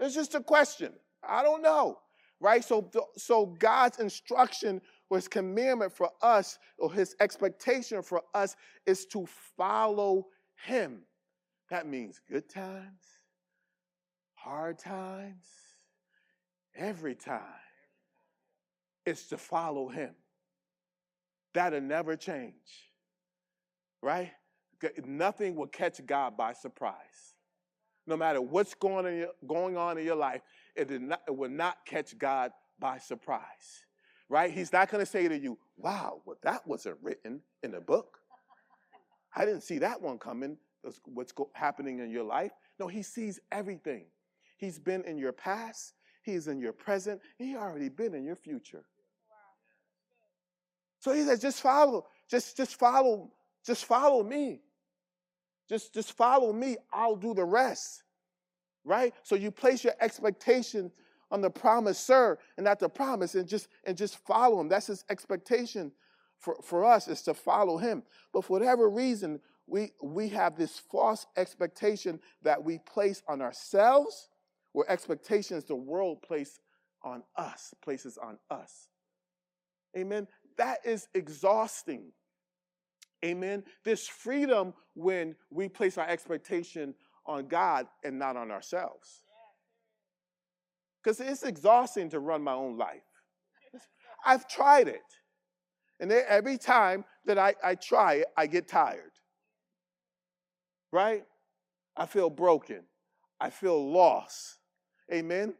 [0.00, 0.92] It's just a question.
[1.26, 1.98] I don't know.
[2.40, 2.64] Right?
[2.64, 9.06] So, so God's instruction or his commandment for us, or his expectation for us, is
[9.06, 10.26] to follow
[10.64, 11.02] him.
[11.70, 13.02] That means good times,
[14.34, 15.46] hard times,
[16.74, 17.42] every time.
[19.06, 20.14] It's to follow him.
[21.54, 22.90] That'll never change.
[24.02, 24.32] Right?
[25.04, 27.34] Nothing will catch God by surprise
[28.08, 30.40] no matter what's going on, your, going on in your life,
[30.74, 33.84] it, not, it will not catch God by surprise.
[34.28, 34.52] Right?
[34.52, 38.18] He's not going to say to you, wow, well, that wasn't written in the book.
[39.34, 40.58] I didn't see that one coming.
[41.04, 42.52] What's happening in your life?
[42.78, 44.06] No, he sees everything.
[44.58, 48.84] He's been in your past, he's in your present, he already been in your future.
[51.00, 53.30] So he says, just follow, just, just follow,
[53.64, 54.60] just follow me.
[55.68, 58.02] Just, just follow me, I'll do the rest.
[58.84, 59.14] Right?
[59.22, 60.90] So you place your expectation
[61.30, 64.68] on the promiser and not the promise and just and just follow him.
[64.68, 65.92] That's his expectation
[66.38, 68.02] for, for us is to follow him.
[68.32, 74.28] But for whatever reason, we we have this false expectation that we place on ourselves
[74.72, 76.60] or expectations the world place
[77.02, 78.88] on us, places on us.
[79.96, 80.26] Amen.
[80.56, 82.12] That is exhausting.
[83.24, 83.64] Amen.
[83.84, 86.94] This freedom when we place our expectation
[87.26, 89.22] on God and not on ourselves.
[91.02, 93.02] Because it's exhausting to run my own life.
[94.24, 95.02] I've tried it.
[96.00, 99.12] And every time that I, I try it, I get tired.
[100.92, 101.24] Right?
[101.96, 102.82] I feel broken.
[103.40, 104.58] I feel lost.
[105.12, 105.54] Amen.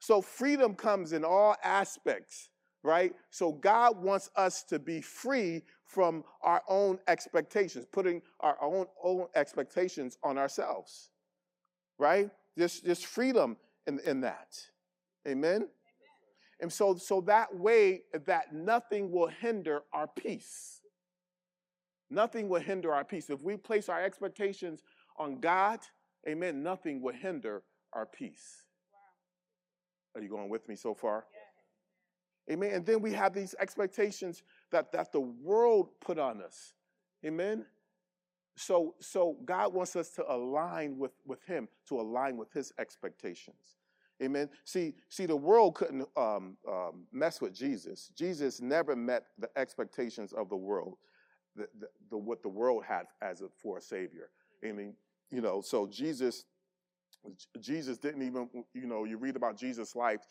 [0.00, 2.50] So freedom comes in all aspects,
[2.82, 3.12] right?
[3.30, 9.26] So God wants us to be free from our own expectations, putting our own, own
[9.34, 11.10] expectations on ourselves.
[11.98, 12.30] Right?
[12.56, 14.56] There's, there's freedom in, in that.
[15.26, 15.68] Amen?
[16.60, 20.80] And so, so that way that nothing will hinder our peace.
[22.10, 23.30] Nothing will hinder our peace.
[23.30, 24.82] If we place our expectations
[25.16, 25.80] on God,
[26.28, 28.64] amen, nothing will hinder our peace.
[30.14, 30.20] Wow.
[30.20, 31.26] Are you going with me so far?
[32.50, 32.72] Amen.
[32.72, 36.72] And then we have these expectations that, that the world put on us.
[37.24, 37.66] Amen.
[38.56, 43.77] So, so God wants us to align with, with Him, to align with His expectations.
[44.22, 44.48] Amen.
[44.64, 48.10] See, see, the world couldn't um, um, mess with Jesus.
[48.16, 50.96] Jesus never met the expectations of the world,
[51.54, 54.30] the, the, the, what the world had as a, for a savior.
[54.64, 54.94] I mean,
[55.30, 56.46] you know, so Jesus,
[57.60, 60.26] Jesus didn't even, you know, you read about Jesus' life.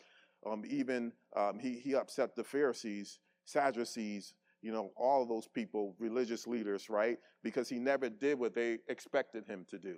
[0.46, 6.46] Um, even um, he he upset the Pharisees, Sadducees, you know, all those people, religious
[6.46, 7.18] leaders, right?
[7.42, 9.96] Because he never did what they expected him to do.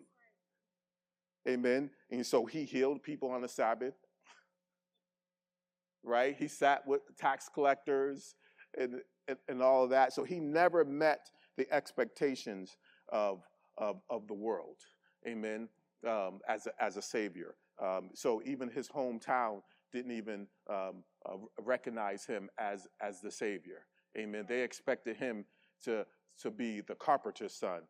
[1.49, 1.91] Amen.
[2.11, 3.95] And so he healed people on the Sabbath,
[6.03, 6.37] right?
[6.39, 8.35] He sat with tax collectors
[8.79, 10.13] and, and, and all of that.
[10.13, 12.77] So he never met the expectations
[13.11, 13.43] of,
[13.79, 14.77] of, of the world.
[15.27, 15.69] Amen.
[16.07, 17.57] Um, as, a, as a savior.
[17.83, 19.61] Um, so even his hometown
[19.93, 23.87] didn't even um, uh, recognize him as, as the savior.
[24.17, 24.47] Amen.
[24.49, 25.45] They expected him
[25.85, 26.07] to,
[26.41, 27.81] to be the carpenter's son,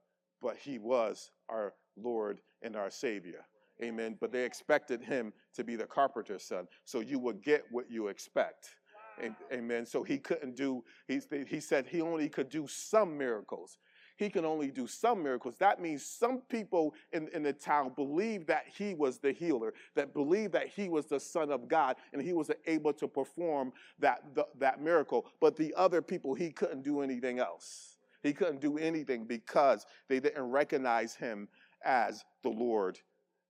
[0.43, 3.45] but he was our Lord and our Savior.
[3.83, 4.17] Amen.
[4.21, 6.67] But they expected him to be the carpenter's son.
[6.85, 8.77] So you will get what you expect.
[9.21, 9.35] Wow.
[9.53, 9.87] Amen.
[9.87, 13.79] So he couldn't do, he, he said he only could do some miracles
[14.21, 15.57] he can only do some miracles.
[15.59, 20.13] That means some people in, in the town believed that he was the healer, that
[20.13, 24.23] believed that he was the Son of God, and he was able to perform that,
[24.35, 25.25] the, that miracle.
[25.41, 27.97] But the other people, he couldn't do anything else.
[28.23, 31.49] He couldn't do anything because they didn't recognize him
[31.83, 32.99] as the Lord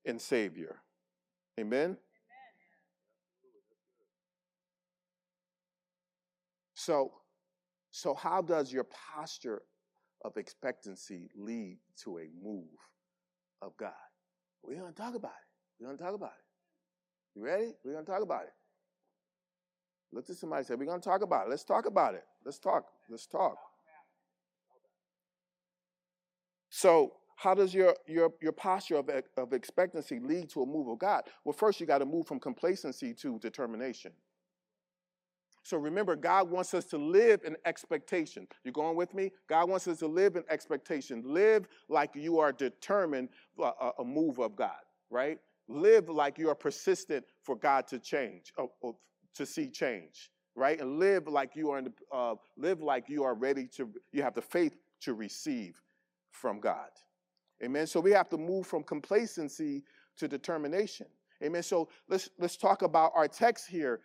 [0.04, 0.76] and Savior.
[1.58, 1.96] Amen?
[6.74, 7.12] So,
[7.90, 9.62] so how does your posture
[10.24, 12.64] of expectancy lead to a move
[13.60, 13.92] of God?
[14.62, 15.78] We're going to talk about it.
[15.78, 17.38] We're going to talk about it.
[17.38, 17.72] You ready?
[17.84, 18.52] We're going to talk about it.
[20.12, 21.50] Look to somebody say, We're going to talk about it.
[21.50, 22.24] Let's talk about it.
[22.44, 22.86] Let's talk.
[23.08, 23.56] Let's talk.
[26.70, 30.98] So, how does your, your, your posture of, of expectancy lead to a move of
[30.98, 31.22] God?
[31.42, 34.12] Well, first, you got to move from complacency to determination.
[35.62, 38.46] So remember, God wants us to live in expectation.
[38.62, 39.32] You going with me?
[39.48, 41.22] God wants us to live in expectation.
[41.24, 45.38] Live like you are determined for a, a move of God, right?
[45.66, 48.96] Live like you are persistent for God to change, or, or
[49.36, 50.78] to see change, right?
[50.78, 53.88] And live like you are in the, uh, live like you are ready to.
[54.12, 55.80] You have the faith to receive
[56.32, 56.90] from God.
[57.62, 57.86] Amen.
[57.86, 59.84] So we have to move from complacency
[60.16, 61.06] to determination.
[61.42, 61.62] Amen.
[61.62, 64.00] So let's let's talk about our text here.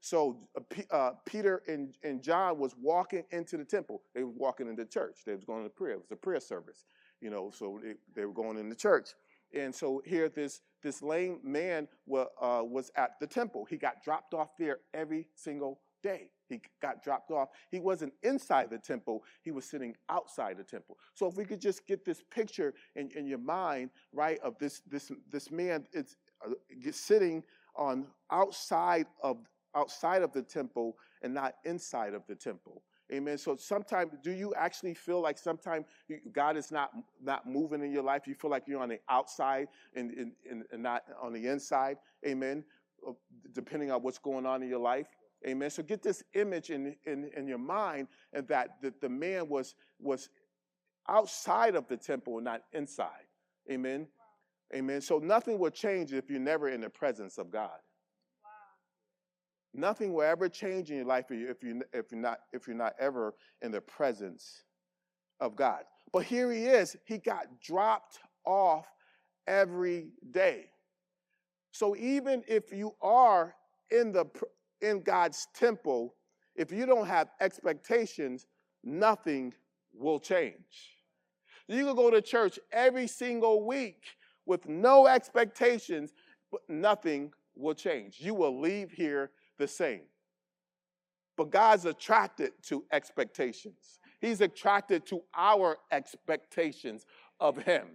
[0.00, 4.02] So uh, uh, Peter and, and John was walking into the temple.
[4.14, 5.20] They were walking into church.
[5.26, 5.94] They was going to prayer.
[5.94, 6.84] It was a prayer service,
[7.20, 7.50] you know.
[7.50, 9.10] So they, they were going into church.
[9.54, 13.66] And so here, this this lame man was, uh, was at the temple.
[13.68, 16.30] He got dropped off there every single day.
[16.48, 17.48] He got dropped off.
[17.70, 20.98] He wasn't inside the temple, he was sitting outside the temple.
[21.14, 24.82] So if we could just get this picture in, in your mind, right, of this
[24.88, 26.52] this this man it's uh,
[26.92, 27.42] sitting
[27.74, 29.36] on outside of
[29.74, 32.82] outside of the temple and not inside of the temple.
[33.12, 33.38] Amen.
[33.38, 35.86] So sometimes, do you actually feel like sometimes
[36.32, 36.90] God is not
[37.22, 38.26] not moving in your life?
[38.26, 40.10] You feel like you're on the outside and,
[40.50, 41.98] and, and not on the inside.
[42.26, 42.64] Amen.
[43.52, 45.06] Depending on what's going on in your life.
[45.46, 45.70] Amen.
[45.70, 49.74] So get this image in, in, in your mind and that, that the man was
[49.98, 50.28] was
[51.08, 53.26] outside of the temple not inside.
[53.70, 54.06] Amen.
[54.74, 55.00] Amen.
[55.00, 57.78] So nothing will change if you're never in the presence of God.
[59.72, 62.94] Nothing will ever change in your life if, you, if, you're not, if you're not
[62.98, 64.62] ever in the presence
[65.38, 65.82] of God.
[66.12, 66.96] But here he is.
[67.04, 68.86] He got dropped off
[69.46, 70.70] every day.
[71.72, 73.54] So even if you are
[73.90, 74.24] in, the,
[74.80, 76.14] in God's temple,
[76.54, 78.46] if you don't have expectations,
[78.82, 79.52] nothing
[79.92, 80.96] will change.
[81.68, 84.02] You can go to church every single week
[84.46, 86.12] with no expectations,
[86.50, 88.18] but nothing will change.
[88.20, 90.02] You will leave here the same.
[91.36, 93.98] But God's attracted to expectations.
[94.20, 97.04] He's attracted to our expectations
[97.40, 97.88] of Him.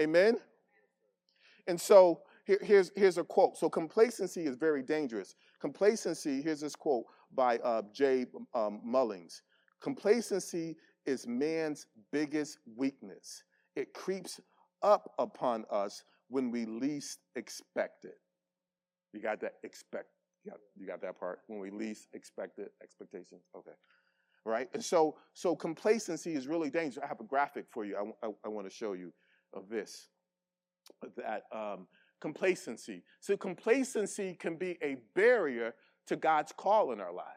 [0.00, 0.38] Amen?
[1.66, 3.56] And so here, here's, here's a quote.
[3.56, 5.36] So complacency is very dangerous.
[5.60, 9.42] Complacency, here's this quote by uh, Jay um, Mullins
[9.80, 10.76] Complacency
[11.06, 13.44] is man's biggest weakness.
[13.76, 14.40] It creeps
[14.82, 18.18] up upon us when we least expect it.
[19.12, 20.08] You got that expect
[20.44, 21.40] you got, you got that part?
[21.46, 23.42] When we least expect it, expectations.
[23.56, 23.76] Okay.
[24.44, 24.68] Right?
[24.72, 27.04] And so, so complacency is really dangerous.
[27.04, 27.96] I have a graphic for you.
[27.96, 29.12] I, I, I want to show you
[29.52, 30.08] of this.
[31.16, 31.86] That um,
[32.20, 33.02] complacency.
[33.20, 35.74] So complacency can be a barrier
[36.06, 37.28] to God's call in our lives.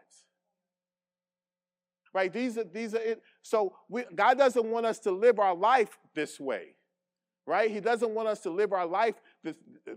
[2.13, 2.31] Right?
[2.31, 3.21] These are these are it.
[3.41, 6.75] So we, God doesn't want us to live our life this way.
[7.47, 7.71] Right?
[7.71, 9.55] He doesn't want us to live our life this,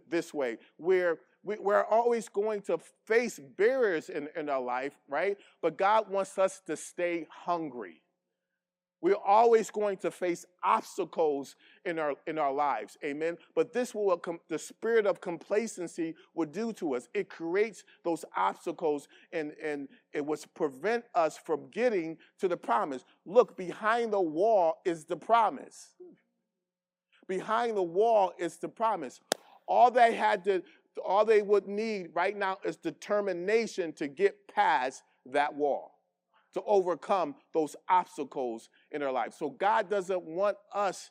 [0.09, 5.37] this way, where we, are always going to face barriers in, in our life, right?
[5.61, 8.01] But God wants us to stay hungry.
[9.05, 13.37] We're always going to face obstacles in our in our lives, amen.
[13.55, 17.07] But this will the spirit of complacency will do to us.
[17.13, 23.05] It creates those obstacles and and it will prevent us from getting to the promise.
[23.27, 25.89] Look, behind the wall is the promise.
[27.29, 29.21] Behind the wall is the promise.
[29.69, 30.63] All they had to
[31.05, 35.94] all they would need right now is determination to get past that wall,
[36.55, 39.35] to overcome those obstacles in their life.
[39.39, 41.11] So God doesn't want us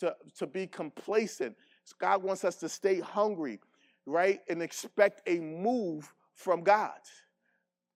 [0.00, 1.56] to, to be complacent.
[1.98, 3.60] God wants us to stay hungry,
[4.06, 4.40] right?
[4.48, 6.98] And expect a move from God.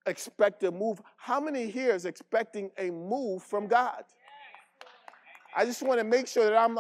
[0.07, 1.01] Expect a move.
[1.17, 4.05] How many here is expecting a move from God?
[5.55, 6.79] I just want to make sure that I'm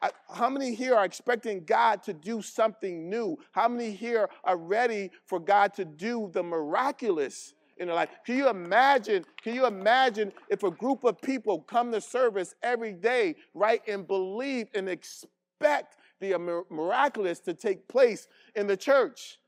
[0.00, 3.36] I, how many here are expecting God to do something new?
[3.50, 8.10] How many here are ready for God to do the miraculous in their life?
[8.24, 9.24] Can you imagine?
[9.42, 14.06] Can you imagine if a group of people come to service every day, right, and
[14.06, 19.38] believe and expect the miraculous to take place in the church?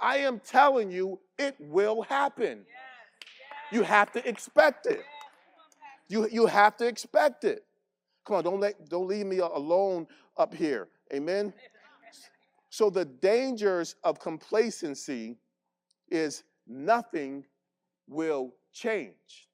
[0.00, 2.64] I am telling you, it will happen.
[3.72, 5.02] You have to expect it.
[6.08, 7.64] You, you have to expect it.
[8.24, 10.88] Come on, don't let don't leave me alone up here.
[11.14, 11.52] Amen.
[12.70, 15.36] So the dangers of complacency
[16.10, 17.44] is nothing
[18.08, 19.48] will change.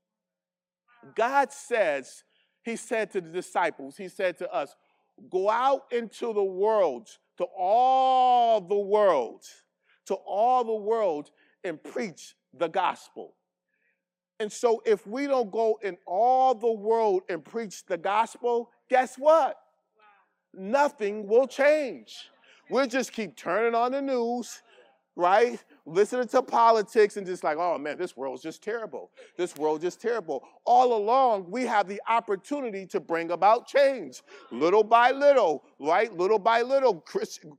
[1.14, 2.24] God says,
[2.62, 4.74] He said to the disciples, He said to us,
[5.30, 9.44] go out into the world, to all the world,
[10.06, 11.30] to all the world,
[11.62, 13.34] and preach the gospel.
[14.40, 19.16] And so, if we don't go in all the world and preach the gospel, guess
[19.16, 19.56] what?
[20.52, 22.30] Nothing will change.
[22.68, 24.62] We'll just keep turning on the news,
[25.16, 25.62] right?
[25.86, 29.10] Listening to politics and just like, oh man, this world's just terrible.
[29.36, 30.42] This world just terrible.
[30.64, 36.10] All along, we have the opportunity to bring about change, little by little, right?
[36.16, 37.04] Little by little,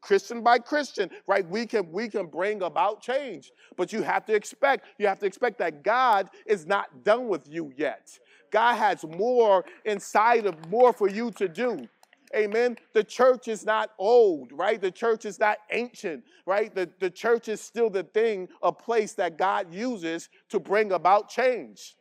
[0.01, 1.47] Christian by Christian, right?
[1.47, 5.27] We can we can bring about change, but you have to expect you have to
[5.27, 8.09] expect that God is not done with you yet.
[8.51, 11.87] God has more inside of more for you to do.
[12.35, 12.77] Amen.
[12.93, 14.79] The church is not old, right?
[14.79, 16.73] The church is not ancient, right?
[16.73, 21.29] The, the church is still the thing, a place that God uses to bring about
[21.29, 21.95] change.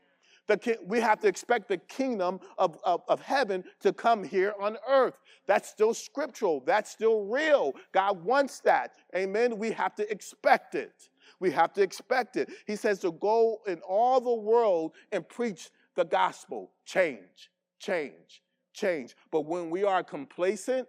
[0.46, 4.76] The, we have to expect the kingdom of, of, of heaven to come here on
[4.88, 5.14] earth.
[5.46, 6.62] That's still scriptural.
[6.66, 7.72] That's still real.
[7.92, 8.92] God wants that.
[9.16, 9.58] Amen.
[9.58, 11.08] We have to expect it.
[11.40, 12.50] We have to expect it.
[12.66, 16.70] He says to go in all the world and preach the gospel.
[16.84, 18.42] Change, change,
[18.74, 19.14] change.
[19.30, 20.86] But when we are complacent,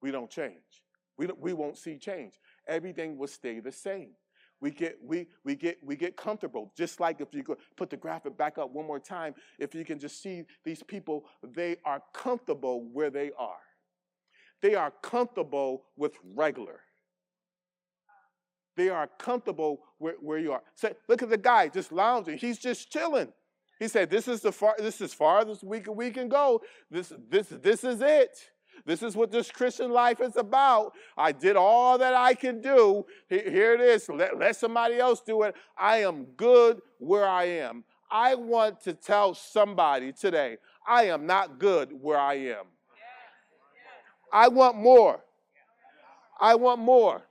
[0.00, 0.54] we don't change.
[1.16, 2.34] We, don't, we won't see change.
[2.68, 4.10] Everything will stay the same.
[4.60, 6.72] We get, we, we, get, we get comfortable.
[6.76, 9.84] Just like if you could put the graphic back up one more time, if you
[9.84, 13.58] can just see these people, they are comfortable where they are.
[14.60, 16.80] They are comfortable with regular.
[18.76, 20.62] They are comfortable where, where you are.
[20.74, 22.38] So look at the guy just lounging.
[22.38, 23.32] He's just chilling.
[23.78, 24.74] He said, "This is the far.
[24.78, 26.62] This is as far we can, we can go.
[26.90, 28.50] This this this is it.
[28.84, 30.92] This is what this Christian life is about.
[31.16, 33.04] I did all that I can do.
[33.28, 34.08] Here it is.
[34.08, 35.54] Let, let somebody else do it.
[35.76, 37.84] I am good where I am.
[38.10, 40.56] I want to tell somebody today,
[40.86, 42.64] I am not good where I am.
[44.32, 45.20] I want more.
[46.40, 47.22] I want more.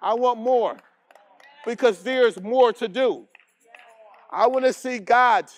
[0.00, 0.76] I want more.
[1.66, 3.28] Because there's more to do.
[4.32, 5.50] I want to see God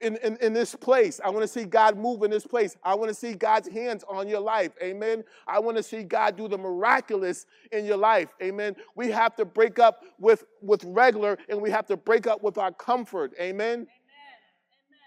[0.00, 1.20] in, in, in this place.
[1.24, 2.76] I want to see God move in this place.
[2.82, 4.72] I want to see God's hands on your life.
[4.82, 5.24] Amen.
[5.46, 8.28] I want to see God do the miraculous in your life.
[8.42, 8.76] Amen.
[8.94, 12.58] We have to break up with, with regular and we have to break up with
[12.58, 13.32] our comfort.
[13.40, 13.72] Amen.
[13.74, 13.86] Amen.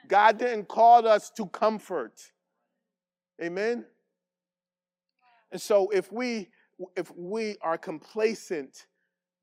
[0.08, 2.32] God didn't call us to comfort.
[3.42, 3.86] Amen.
[5.52, 6.50] And so if we
[6.96, 8.88] if we are complacent,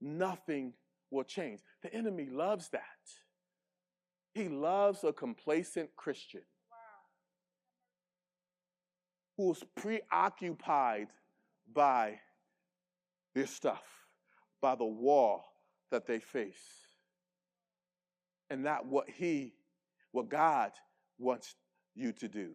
[0.01, 0.73] nothing
[1.11, 1.61] will change.
[1.83, 2.81] The enemy loves that.
[4.37, 6.43] He loves a complacent Christian
[9.39, 11.09] who's preoccupied
[11.73, 12.19] by
[13.35, 13.87] their stuff,
[14.61, 15.43] by the wall
[15.91, 16.61] that they face,
[18.51, 19.55] and not what He,
[20.13, 20.73] what God
[21.19, 21.55] wants
[21.95, 22.51] you to do.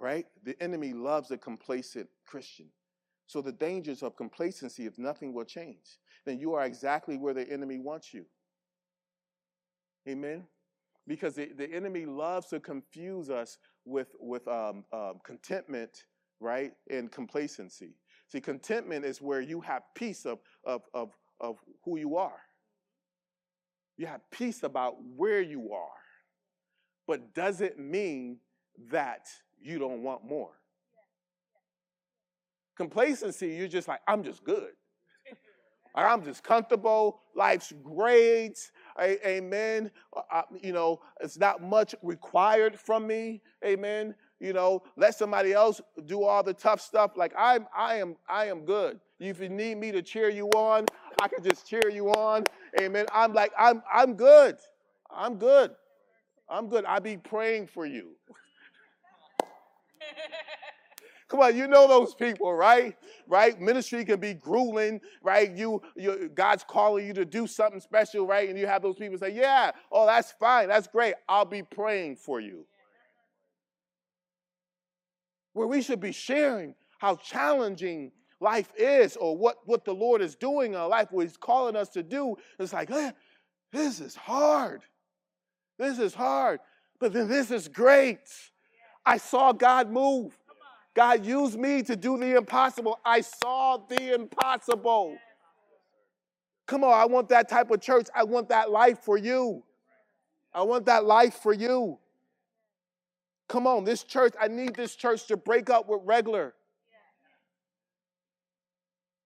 [0.00, 0.26] Right?
[0.42, 2.66] The enemy loves a complacent Christian.
[3.28, 7.48] So the dangers of complacency, if nothing will change, then you are exactly where the
[7.48, 8.24] enemy wants you.
[10.08, 10.44] Amen?
[11.06, 16.04] Because the, the enemy loves to confuse us with, with um, um, contentment,
[16.40, 17.94] right, and complacency.
[18.28, 22.40] See, contentment is where you have peace of, of, of, of who you are.
[23.96, 25.88] You have peace about where you are,
[27.06, 28.38] but doesn't mean
[28.90, 29.26] that
[29.60, 30.52] you don't want more.
[32.76, 34.70] Complacency, you're just like, I'm just good.
[35.94, 37.20] I'm just comfortable.
[37.34, 38.70] Life's great.
[38.98, 39.90] Amen.
[40.16, 43.42] Uh, uh, you know, it's not much required from me.
[43.64, 44.14] Amen.
[44.40, 47.12] You know, let somebody else do all the tough stuff.
[47.16, 49.00] Like I'm, I am, I am good.
[49.18, 50.86] If you need me to cheer you on,
[51.20, 52.44] I can just cheer you on.
[52.80, 53.06] Amen.
[53.12, 54.56] I'm like, I'm, I'm good.
[55.10, 55.72] I'm good.
[56.48, 56.84] I'm good.
[56.86, 58.12] I be praying for you.
[61.30, 62.96] Come on, you know those people, right?
[63.28, 63.58] Right?
[63.60, 65.50] Ministry can be grueling, right?
[65.56, 68.48] You, you, God's calling you to do something special, right?
[68.48, 71.14] And you have those people say, "Yeah, oh, that's fine, that's great.
[71.28, 72.66] I'll be praying for you."
[75.52, 78.10] Where we should be sharing how challenging
[78.40, 81.76] life is, or what what the Lord is doing in our life, what He's calling
[81.76, 82.34] us to do.
[82.58, 83.12] It's like, eh,
[83.72, 84.82] this is hard.
[85.78, 86.58] This is hard,
[86.98, 88.18] but then this is great.
[89.06, 90.36] I saw God move.
[90.94, 92.98] God used me to do the impossible.
[93.04, 95.16] I saw the impossible.
[96.66, 98.06] Come on, I want that type of church.
[98.14, 99.62] I want that life for you.
[100.52, 101.98] I want that life for you.
[103.48, 106.54] Come on, this church, I need this church to break up with regular.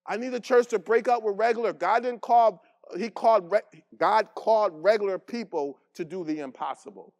[0.06, 1.72] I need the church to break up with regular.
[1.72, 2.62] God didn't call
[2.98, 3.52] he called
[3.98, 7.14] God called regular people to do the impossible.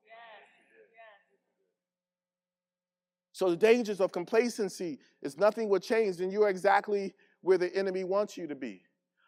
[3.35, 8.05] So the dangers of complacency is nothing will change, and you're exactly where the enemy
[8.05, 8.83] wants you to be.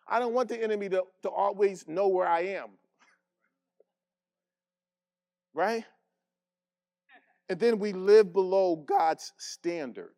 [0.06, 2.68] I don't want the enemy to, to always know where I am.
[5.54, 5.84] Right?
[7.48, 10.14] And then we live below God's standard.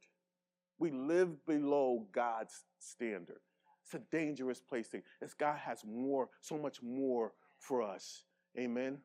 [0.79, 3.39] We live below God's standard.
[3.85, 5.01] It's a dangerous place to,
[5.39, 8.25] God has more, so much more for us.
[8.59, 8.99] Amen.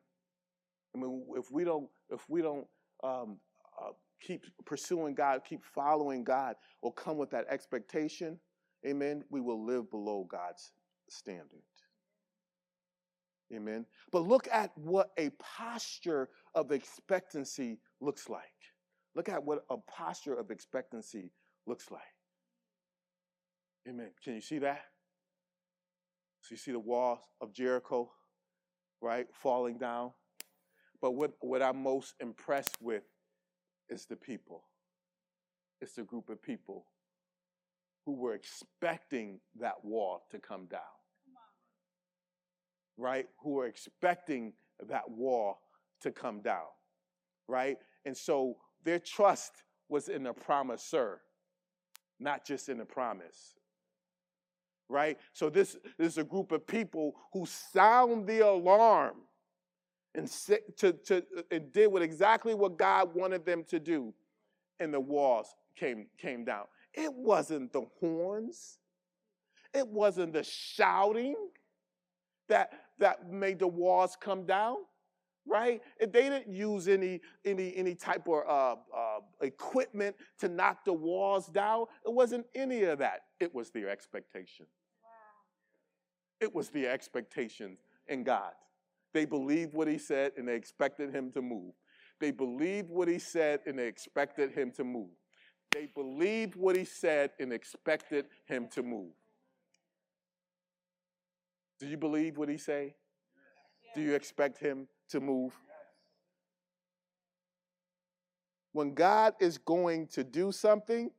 [0.94, 2.66] I mean, if we don't, if we don't
[3.02, 3.38] um,
[4.20, 8.38] keep pursuing God, keep following God, or come with that expectation,
[8.86, 10.72] amen, we will live below God's
[11.08, 11.62] standard.
[13.54, 13.86] Amen.
[14.10, 18.42] But look at what a posture of expectancy looks like.
[19.14, 21.30] Look at what a posture of expectancy
[21.66, 22.02] looks like.
[23.88, 24.10] Amen.
[24.22, 24.80] Can you see that?
[26.40, 28.10] So you see the walls of Jericho,
[29.00, 30.12] right, falling down.
[31.00, 33.02] But what, what I'm most impressed with
[33.88, 34.64] is the people.
[35.80, 36.86] It's the group of people
[38.06, 40.80] who were expecting that wall to come down.
[42.96, 43.26] Right?
[43.42, 44.52] Who were expecting
[44.88, 45.58] that wall
[46.02, 46.66] to come down.
[47.48, 47.78] Right?
[48.04, 51.20] And so their trust was in the promiser,
[52.20, 53.54] not just in the promise.
[54.88, 55.18] Right?
[55.32, 59.16] So this, this is a group of people who sound the alarm
[60.14, 60.30] and,
[60.76, 64.14] to, to, and did what exactly what God wanted them to do,
[64.80, 66.64] and the walls came, came down.
[66.92, 68.78] It wasn't the horns,
[69.72, 71.34] it wasn't the shouting
[72.48, 74.76] that, that made the walls come down
[75.46, 75.82] right?
[76.00, 80.92] If they didn't use any any any type of uh, uh, equipment to knock the
[80.92, 83.24] walls down, it wasn't any of that.
[83.40, 84.66] It was their expectation.
[85.02, 86.46] Wow.
[86.46, 87.76] It was the expectation
[88.08, 88.52] in God.
[89.14, 91.72] They believed what He said and they expected Him to move.
[92.20, 95.10] They believed what He said and they expected Him to move.
[95.72, 99.12] They believed what He said and expected Him to move.
[101.80, 102.94] Do you believe what He say?
[103.94, 105.52] Do you expect Him to move.
[108.72, 111.10] When God is going to do something,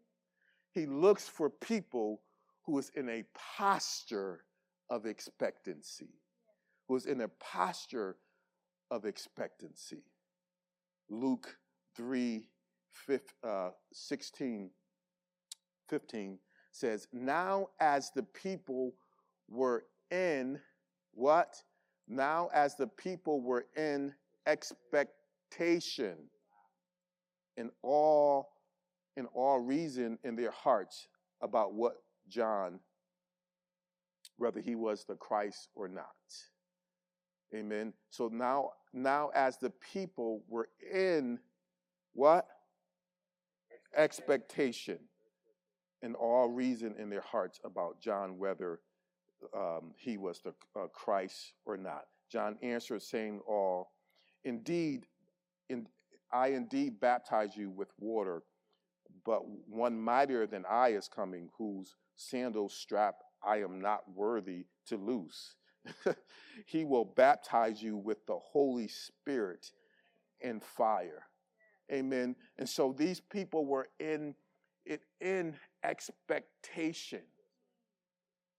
[0.73, 2.21] he looks for people
[2.65, 4.43] who is in a posture
[4.89, 6.09] of expectancy,
[6.89, 8.17] is in a posture
[8.91, 10.03] of expectancy.
[11.09, 11.57] Luke
[11.95, 12.47] 3
[13.43, 14.69] uh, 16,
[15.89, 16.39] 15
[16.71, 18.93] says, Now as the people
[19.49, 20.59] were in
[21.13, 21.61] what?
[22.07, 24.13] Now, as the people were in
[24.45, 26.17] expectation,
[27.57, 28.49] in all,
[29.17, 31.07] in all reason in their hearts
[31.41, 31.95] about what
[32.27, 32.79] John,
[34.37, 36.05] whether he was the Christ or not.
[37.55, 37.93] Amen.
[38.09, 41.39] So now, now as the people were in
[42.13, 42.47] what?
[43.95, 44.99] Expectation.
[46.01, 48.79] And all reason in their hearts about John, whether
[49.55, 52.05] um, he was the uh, Christ or not.
[52.31, 53.91] John answered, saying, All,
[54.43, 55.05] indeed,
[55.69, 55.87] in,
[56.31, 58.43] I indeed baptize you with water,
[59.25, 64.97] but one mightier than I is coming, whose sandal strap I am not worthy to
[64.97, 65.55] loose.
[66.65, 69.71] he will baptize you with the Holy Spirit
[70.41, 71.23] and fire.
[71.91, 72.35] Amen.
[72.57, 74.35] And so these people were in
[75.19, 77.21] in expectation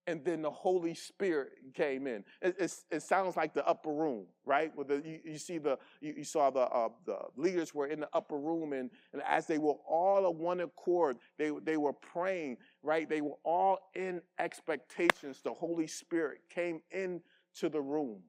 [0.06, 2.24] and then the Holy Spirit came in.
[2.42, 2.56] It,
[2.90, 4.72] it sounds like the upper room, right?
[4.74, 8.00] Where the, you, you see the you, you saw the uh, the leaders were in
[8.00, 11.92] the upper room, and, and as they were all of one accord, they they were
[11.92, 13.08] praying, right?
[13.08, 15.42] They were all in expectations.
[15.42, 18.22] The Holy Spirit came into the room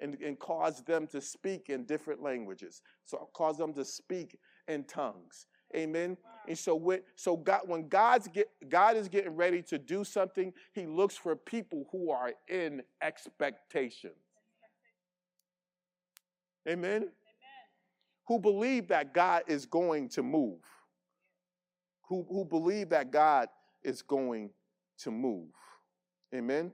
[0.00, 2.82] and, and caused them to speak in different languages.
[3.04, 5.46] So caused them to speak in tongues.
[5.74, 6.16] Amen.
[6.46, 10.52] And so, with, so God, when God's get, God is getting ready to do something,
[10.72, 14.10] He looks for people who are in expectation.
[16.68, 16.96] Amen.
[16.96, 17.08] Amen.
[18.28, 20.58] Who believe that God is going to move.
[22.08, 23.48] Who, who believe that God
[23.82, 24.50] is going
[24.98, 25.48] to move.
[26.34, 26.72] Amen.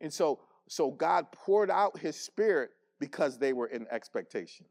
[0.00, 4.66] And so, so God poured out His Spirit because they were in expectation.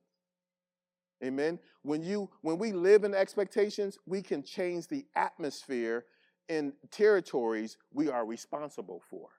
[1.23, 1.59] Amen.
[1.81, 6.05] When you when we live in expectations, we can change the atmosphere
[6.47, 9.29] in territories we are responsible for.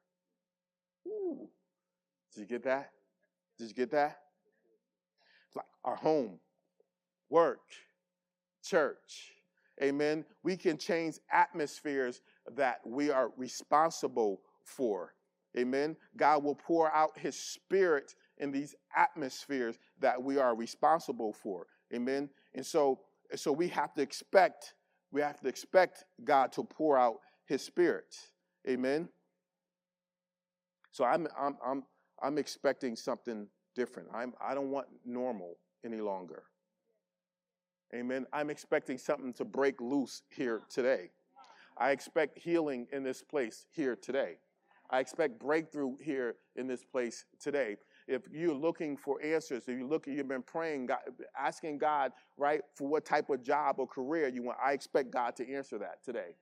[1.06, 1.48] Ooh.
[2.34, 2.90] Did you get that?
[3.58, 4.18] Did you get that?
[5.54, 6.38] Like our home,
[7.28, 7.60] work,
[8.62, 9.32] church.
[9.82, 10.24] Amen.
[10.42, 12.20] We can change atmospheres
[12.54, 15.14] that we are responsible for.
[15.58, 15.96] Amen.
[16.16, 21.66] God will pour out his spirit in these atmospheres that we are responsible for.
[21.94, 22.28] Amen.
[22.54, 23.00] And so
[23.36, 24.74] so we have to expect
[25.12, 28.16] we have to expect God to pour out his spirit.
[28.68, 29.08] Amen.
[30.90, 31.84] So I'm I'm I'm
[32.22, 34.08] I'm expecting something different.
[34.12, 36.44] I'm I don't want normal any longer.
[37.94, 38.26] Amen.
[38.32, 41.10] I'm expecting something to break loose here today.
[41.76, 44.36] I expect healing in this place here today.
[44.90, 47.76] I expect breakthrough here in this place today.
[48.10, 50.98] If you're looking for answers, if you look, you've been praying, God,
[51.38, 55.36] asking God, right, for what type of job or career you want, I expect God
[55.36, 56.34] to answer that today.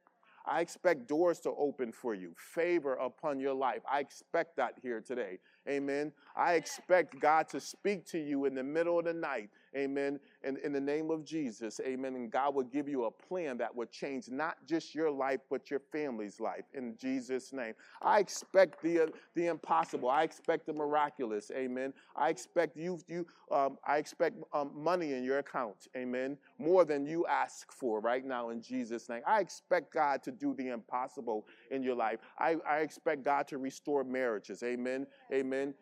[0.46, 3.82] I expect doors to open for you, favor upon your life.
[3.90, 5.40] I expect that here today.
[5.68, 6.10] Amen.
[6.34, 9.50] I expect God to speak to you in the middle of the night.
[9.76, 10.18] Amen.
[10.44, 11.80] In, in the name of Jesus.
[11.84, 12.14] Amen.
[12.14, 15.68] And God will give you a plan that will change not just your life, but
[15.70, 16.64] your family's life.
[16.74, 17.74] In Jesus' name.
[18.00, 20.08] I expect the, the impossible.
[20.08, 21.50] I expect the miraculous.
[21.54, 21.92] Amen.
[22.14, 25.88] I expect you, you um, I expect um, money in your account.
[25.96, 26.38] Amen.
[26.58, 29.22] More than you ask for right now in Jesus' name.
[29.26, 32.18] I expect God to do the impossible in your life.
[32.38, 34.62] I, I expect God to restore marriages.
[34.62, 35.06] Amen.
[35.32, 35.74] Amen.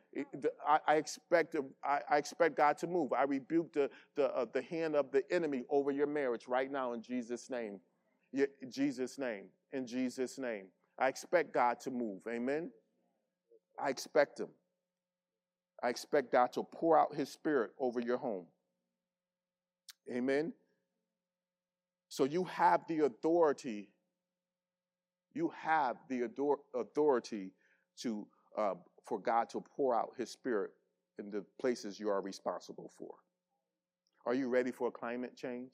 [0.67, 3.13] I, I expect I, I, expect God to move.
[3.13, 6.93] I rebuke the the, uh, the hand of the enemy over your marriage right now
[6.93, 7.81] in Jesus' name.
[8.33, 9.47] In Jesus' name.
[9.73, 10.67] In Jesus' name.
[10.99, 12.23] I expect God to move.
[12.29, 12.71] Amen.
[13.83, 14.49] I expect Him.
[15.83, 18.47] I expect God to pour out His Spirit over your home.
[20.11, 20.53] Amen.
[22.09, 23.91] So you have the authority.
[25.35, 26.31] You have the
[26.75, 27.53] authority
[28.01, 28.27] to
[28.57, 28.75] uh,
[29.07, 30.71] for God to pour out His Spirit
[31.19, 33.15] in the places you are responsible for.
[34.27, 35.73] Are you ready for climate change?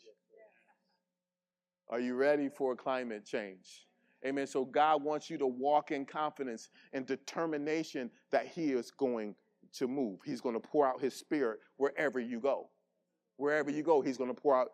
[1.88, 3.86] Are you ready for climate change?
[4.24, 4.46] Amen.
[4.46, 9.34] So God wants you to walk in confidence and determination that He is going
[9.74, 10.20] to move.
[10.24, 12.68] He's going to pour out His Spirit wherever you go.
[13.36, 14.68] Wherever you go, He's going to pour out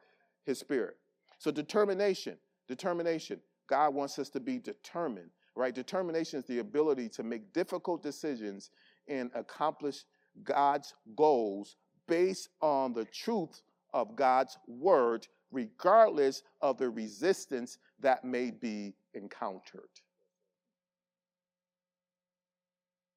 [0.45, 0.97] His Spirit.
[1.39, 3.41] So determination, determination.
[3.69, 5.75] God wants us to be determined right?
[5.75, 8.71] Determination is the ability to make difficult decisions
[9.09, 10.05] and accomplish
[10.45, 11.77] God's goals
[12.07, 13.61] based on the truth
[13.93, 19.89] of God's word, regardless of the resistance that may be encountered.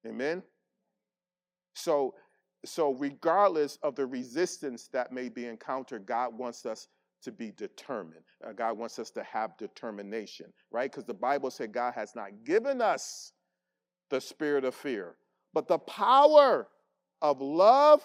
[0.06, 0.42] Amen?
[1.74, 2.14] So,
[2.64, 6.88] so regardless of the resistance that may be encountered, God wants us
[7.22, 8.24] to be determined.
[8.46, 10.90] Uh, God wants us to have determination, right?
[10.90, 13.32] Because the Bible said God has not given us
[14.10, 15.16] the spirit of fear,
[15.54, 16.68] but the power
[17.20, 18.02] of love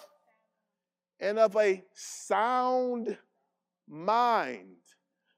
[1.20, 3.16] and of a sound
[3.88, 4.76] mind.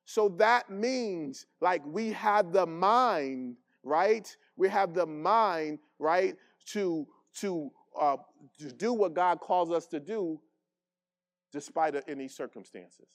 [0.05, 4.35] So that means like we have the mind, right?
[4.57, 6.37] We have the mind, right,
[6.73, 7.07] to
[7.37, 8.17] to uh,
[8.59, 10.41] to do what God calls us to do,
[11.53, 13.07] despite any circumstances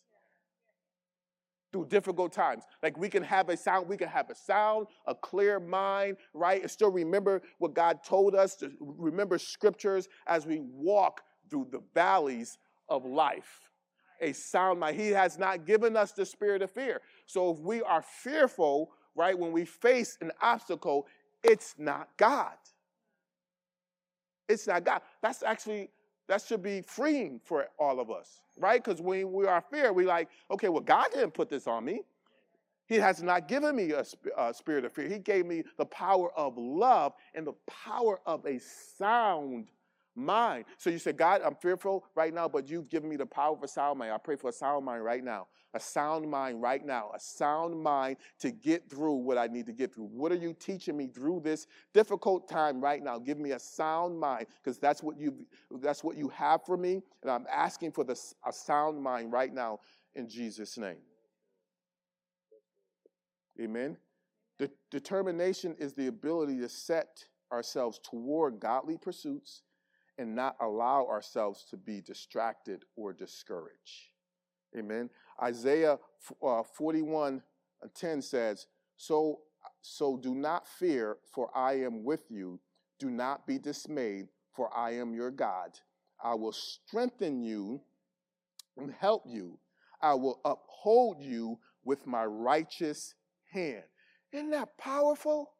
[1.76, 2.63] through difficult times.
[2.82, 6.61] Like we can have a sound, we can have a sound, a clear mind, right?
[6.61, 11.22] And still remember what God told us to remember scriptures as we walk
[11.56, 12.58] through the valleys
[12.89, 13.70] of life.
[14.20, 14.99] A sound mind.
[14.99, 16.99] He has not given us the spirit of fear.
[17.28, 21.08] So if we are fearful, right, when we face an obstacle,
[21.43, 22.56] it's not God.
[24.49, 25.01] It's not God.
[25.22, 25.89] That's actually
[26.28, 28.84] that should be freeing for all of us, right?
[28.84, 32.01] Because when we are fear, we like, okay, well, God didn't put this on me.
[32.88, 34.03] He has not given me a,
[34.38, 35.08] a, spirit of fear.
[35.08, 39.68] He gave me the power of love and the power of a sound
[40.16, 40.66] mind.
[40.78, 43.63] So you say, God, I'm fearful right now, but you've given me the power of
[43.63, 44.11] a sound mind.
[44.11, 45.47] I pray for a sound mind right now.
[45.74, 47.11] A sound mind right now.
[47.13, 50.05] A sound mind to get through what I need to get through.
[50.05, 53.20] What are you teaching me through this difficult time right now?
[53.20, 55.45] Give me a sound mind because that's what you
[55.82, 59.53] that's what you have for me, and I'm asking for the, a sound mind right
[59.53, 59.80] now
[60.16, 61.01] in Jesus' name.
[63.61, 63.97] Amen.
[64.57, 69.63] De- determination is the ability to set ourselves toward godly pursuits
[70.18, 74.09] and not allow ourselves to be distracted or discouraged.
[74.78, 75.09] Amen.
[75.41, 75.97] Isaiah
[76.43, 77.41] uh, 41
[77.93, 79.39] 10 says, so,
[79.82, 82.59] so do not fear, for I am with you.
[82.99, 85.78] Do not be dismayed, for I am your God.
[86.24, 87.82] I will strengthen you
[88.78, 89.59] and help you.
[90.01, 93.13] I will uphold you with my righteous
[93.51, 93.84] hand.
[94.32, 95.51] Isn't that powerful?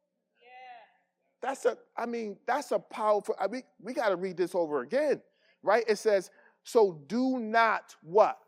[1.46, 4.82] That's a, I mean, that's a powerful, I mean, we got to read this over
[4.82, 5.22] again,
[5.62, 5.84] right?
[5.88, 6.32] It says,
[6.64, 8.40] so do not what?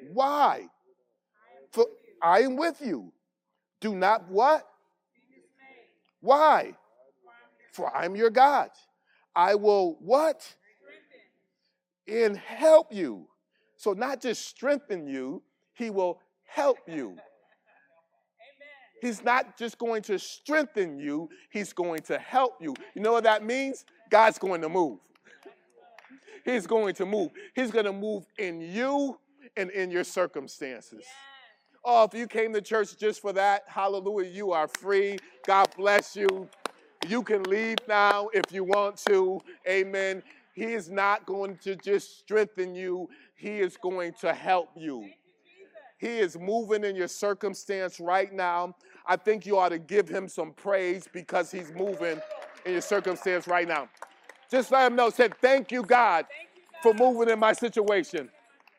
[0.00, 0.10] Fear.
[0.14, 0.68] Why?
[1.70, 1.84] For
[2.22, 3.12] I am with you.
[3.80, 4.66] Do not what?
[6.20, 6.72] Why?
[7.72, 8.70] For I'm your God.
[9.36, 10.54] I will what?
[12.08, 13.28] And help you.
[13.76, 15.42] So not just strengthen you,
[15.74, 17.18] he will help you.
[19.02, 22.72] He's not just going to strengthen you, he's going to help you.
[22.94, 23.84] You know what that means?
[24.10, 25.00] God's going to move.
[26.44, 27.32] He's going to move.
[27.52, 29.18] He's going to move in you
[29.56, 31.04] and in your circumstances.
[31.84, 35.18] Oh, if you came to church just for that, hallelujah, you are free.
[35.44, 36.48] God bless you.
[37.08, 39.40] You can leave now if you want to.
[39.68, 40.22] Amen.
[40.54, 45.10] He is not going to just strengthen you, He is going to help you.
[46.02, 48.74] He is moving in your circumstance right now.
[49.06, 52.20] I think you ought to give him some praise because he's moving
[52.64, 53.88] in your circumstance right now.
[54.50, 56.26] Just let him know, said, Thank you, God,
[56.82, 58.28] for moving in my situation.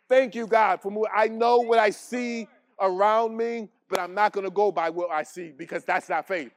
[0.07, 1.11] Thank you, God, for moving.
[1.15, 2.47] I know what I see
[2.79, 6.27] around me, but I'm not going to go by what I see because that's not
[6.27, 6.51] faith.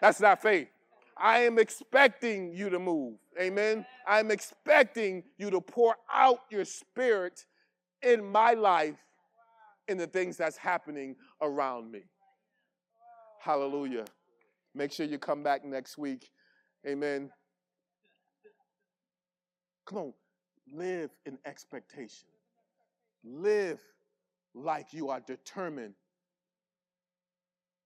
[0.00, 0.68] That's not faith.
[1.16, 3.14] I am expecting you to move.
[3.40, 3.84] Amen.
[4.06, 7.44] I'm expecting you to pour out your spirit
[8.02, 8.96] in my life
[9.88, 12.02] in the things that's happening around me.
[13.48, 14.04] Hallelujah.
[14.74, 16.28] Make sure you come back next week.
[16.86, 17.30] Amen.
[19.86, 20.12] Come on,
[20.70, 22.28] live in expectation.
[23.24, 23.80] Live
[24.54, 25.94] like you are determined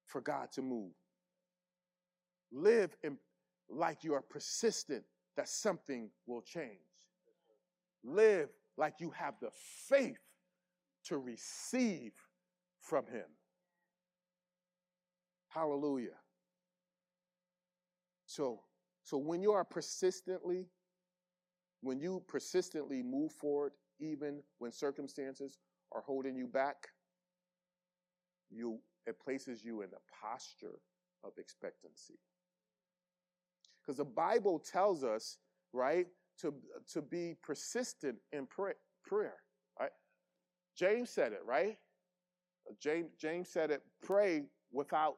[0.05, 0.91] for God to move.
[2.51, 3.17] Live in,
[3.71, 5.05] like you are persistent
[5.37, 6.91] that something will change.
[8.03, 9.51] Live like you have the
[9.89, 10.19] faith
[11.05, 12.11] to receive
[12.81, 13.27] from Him.
[15.53, 16.19] Hallelujah.
[18.27, 18.61] So,
[19.05, 20.67] so when you are persistently,
[21.83, 25.59] when you persistently move forward, even when circumstances
[25.93, 26.89] are holding you back,
[28.51, 30.79] you it places you in a posture
[31.25, 32.19] of expectancy.
[33.81, 35.39] Because the Bible tells us,
[35.73, 36.07] right,
[36.41, 36.55] to,
[36.93, 38.75] to be persistent in pray,
[39.05, 39.35] prayer.
[39.79, 39.91] Right?
[40.79, 41.77] James said it, right?
[42.81, 45.17] James, James said it, pray without.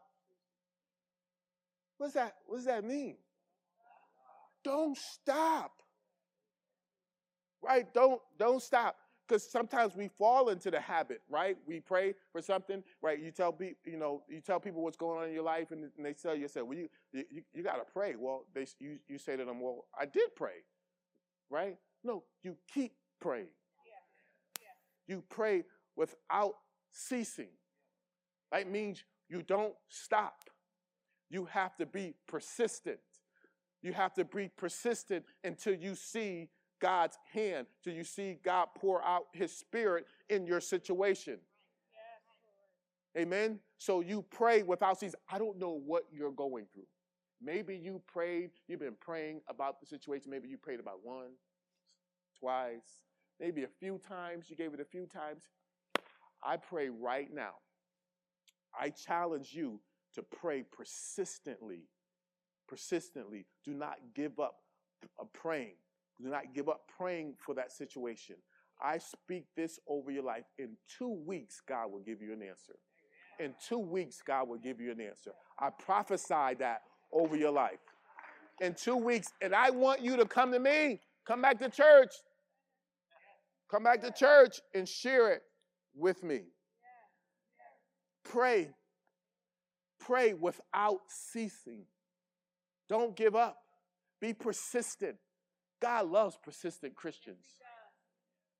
[2.04, 2.34] What's that?
[2.44, 3.16] What does that mean?
[4.62, 5.72] Don't stop.
[7.62, 7.86] Right?
[7.94, 8.96] Don't don't stop
[9.26, 11.56] because sometimes we fall into the habit, right?
[11.66, 13.18] We pray for something, right?
[13.18, 15.88] You tell people, you know, you tell people what's going on in your life, and,
[15.98, 18.16] they tell you, say, well, you you, you got to pray.
[18.18, 20.60] Well, they you you say to them, well, I did pray,
[21.48, 21.78] right?
[22.04, 23.48] No, you keep praying.
[23.86, 24.60] Yeah.
[25.08, 25.14] Yeah.
[25.14, 25.64] You pray
[25.96, 26.56] without
[26.90, 27.48] ceasing.
[28.52, 30.50] That means you don't stop.
[31.30, 33.00] You have to be persistent.
[33.82, 36.48] You have to be persistent until you see
[36.80, 41.38] God's hand, till you see God pour out his spirit in your situation.
[43.16, 43.60] Amen.
[43.78, 45.20] So you pray without ceasing.
[45.30, 46.86] I don't know what you're going through.
[47.40, 50.30] Maybe you prayed, you've been praying about the situation.
[50.30, 51.32] Maybe you prayed about one,
[52.40, 53.02] twice,
[53.38, 54.48] maybe a few times.
[54.48, 55.42] You gave it a few times.
[56.42, 57.54] I pray right now.
[58.78, 59.80] I challenge you
[60.14, 61.88] to pray persistently.
[62.68, 63.46] Persistently.
[63.64, 64.56] Do not give up
[65.32, 65.74] praying.
[66.20, 68.36] Do not give up praying for that situation.
[68.82, 70.44] I speak this over your life.
[70.58, 72.74] In two weeks, God will give you an answer.
[73.38, 75.32] In two weeks, God will give you an answer.
[75.58, 77.80] I prophesy that over your life.
[78.60, 81.00] In two weeks, and I want you to come to me.
[81.26, 82.12] Come back to church.
[83.70, 85.42] Come back to church and share it
[85.94, 86.42] with me.
[88.24, 88.70] Pray.
[90.06, 91.84] Pray without ceasing.
[92.88, 93.58] Don't give up.
[94.20, 95.16] Be persistent.
[95.80, 97.44] God loves persistent Christians.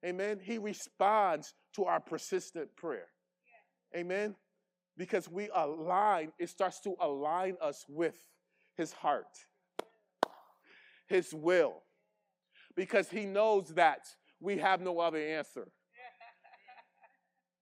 [0.04, 0.38] Amen.
[0.42, 3.06] He responds to our persistent prayer.
[3.96, 4.34] Amen.
[4.96, 8.14] Because we align, it starts to align us with
[8.76, 9.26] his heart,
[11.08, 11.82] his will.
[12.76, 14.00] Because he knows that
[14.40, 15.68] we have no other answer.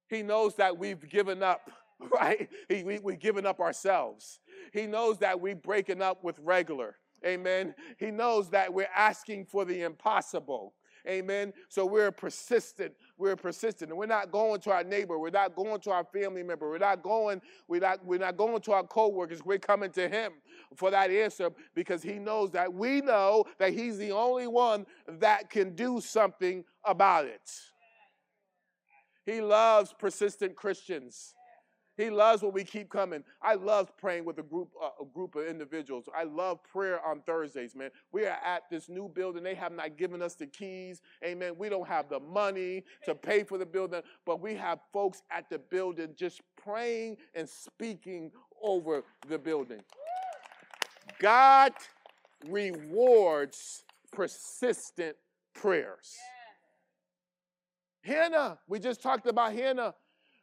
[0.08, 1.70] He knows that we've given up,
[2.11, 2.48] right?
[2.68, 4.40] He, we, we've given up ourselves.
[4.72, 6.96] He knows that we've broken up with regular.
[7.24, 7.74] Amen.
[7.98, 10.74] He knows that we're asking for the impossible.
[11.09, 11.53] Amen.
[11.68, 12.92] So we're persistent.
[13.18, 13.90] We're persistent.
[13.90, 15.18] And we're not going to our neighbor.
[15.18, 16.70] We're not going to our family member.
[16.70, 19.44] We're not going, we're not, we're not going to our co-workers.
[19.44, 20.32] We're coming to him
[20.76, 25.50] for that answer because he knows that we know that he's the only one that
[25.50, 27.50] can do something about it.
[29.24, 31.34] He loves persistent Christians.
[31.97, 33.22] He loves when we keep coming.
[33.43, 36.09] I love praying with a group, uh, a group of individuals.
[36.16, 37.90] I love prayer on Thursdays, man.
[38.12, 39.43] We are at this new building.
[39.43, 41.03] They have not given us the keys.
[41.24, 41.55] Amen.
[41.59, 45.51] We don't have the money to pay for the building, but we have folks at
[45.51, 48.30] the building just praying and speaking
[48.62, 49.80] over the building.
[51.18, 51.72] God
[52.49, 55.16] rewards persistent
[55.55, 56.16] prayers.
[58.03, 59.95] Hannah, we just talked about Hannah.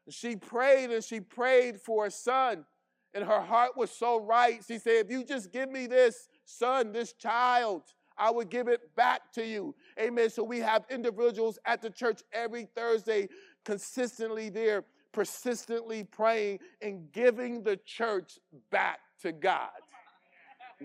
[0.09, 2.65] She prayed and she prayed for a son,
[3.13, 4.63] and her heart was so right.
[4.65, 7.83] She said, If you just give me this son, this child,
[8.17, 9.73] I would give it back to you.
[9.99, 10.29] Amen.
[10.29, 13.29] So we have individuals at the church every Thursday
[13.63, 14.83] consistently there,
[15.13, 18.37] persistently praying and giving the church
[18.71, 19.69] back to God.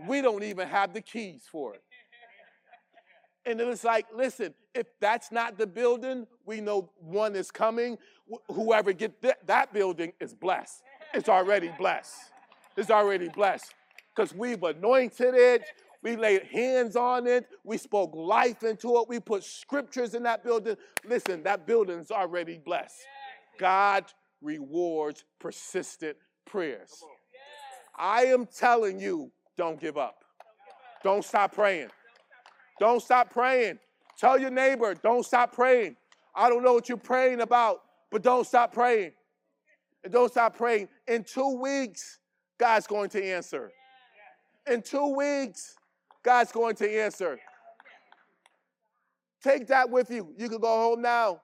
[0.09, 1.83] We don't even have the keys for it.
[3.47, 7.99] And it was like, listen, if that's not the building, we know one is coming.
[8.31, 10.83] Wh- Whoever get th- that building is blessed.
[11.13, 12.15] It's already blessed.
[12.77, 13.75] It's already blessed
[14.15, 15.65] because we've anointed it.
[16.03, 17.47] We laid hands on it.
[17.65, 19.09] We spoke life into it.
[19.09, 20.77] We put scriptures in that building.
[21.07, 23.07] Listen, that building's already blessed.
[23.59, 24.05] God
[24.43, 27.03] rewards persistent prayers.
[27.97, 30.25] I am telling you, don't give up.
[31.03, 31.89] Don't stop praying.
[32.81, 33.79] Don't stop praying.
[34.19, 35.97] Tell your neighbor, don't stop praying.
[36.35, 37.83] I don't know what you're praying about,
[38.15, 39.11] but don't stop praying.
[40.05, 40.87] And don't stop praying.
[41.09, 42.21] In two weeks,
[42.59, 43.73] God's going to answer.
[44.71, 45.75] In two weeks,
[46.23, 47.41] God's going to answer.
[49.43, 50.33] Take that with you.
[50.39, 51.41] You can go home now.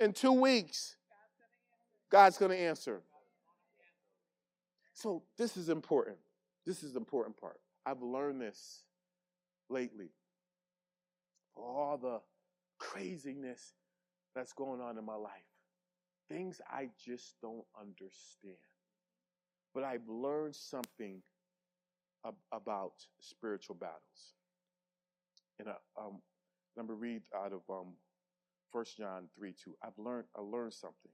[0.00, 0.96] In two weeks,
[2.10, 3.02] God's going to answer.
[4.94, 6.16] So, this is important.
[6.66, 7.60] This is the important part.
[7.86, 8.82] I've learned this
[9.70, 10.08] lately.
[11.54, 12.18] All the
[12.78, 13.74] craziness
[14.34, 15.32] that's going on in my life,
[16.28, 18.56] things I just don't understand.
[19.74, 21.22] But I've learned something
[22.26, 24.34] ab- about spiritual battles.
[25.58, 26.20] And I, um,
[26.76, 27.94] let me read out of um,
[28.72, 29.76] 1 John 3 2.
[29.82, 31.12] I've learned, I learned something.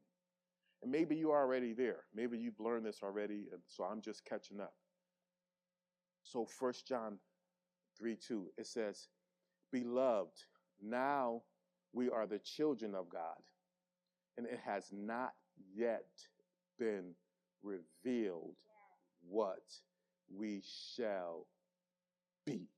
[0.82, 2.04] And maybe you're already there.
[2.14, 4.74] Maybe you've learned this already, and so I'm just catching up.
[6.22, 7.18] So 1 John
[7.98, 9.08] 3 2, it says,
[9.72, 10.38] Beloved,
[10.80, 11.42] now
[11.92, 13.38] we are the children of God,
[14.36, 15.32] and it has not
[15.74, 16.06] yet
[16.78, 17.14] been
[17.62, 18.56] revealed
[19.28, 19.62] what
[20.34, 20.62] we
[20.96, 21.46] shall
[22.46, 22.68] be.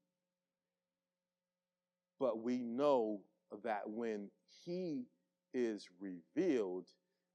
[2.19, 3.21] But we know
[3.65, 4.31] that when
[4.65, 5.07] he
[5.55, 6.87] is revealed,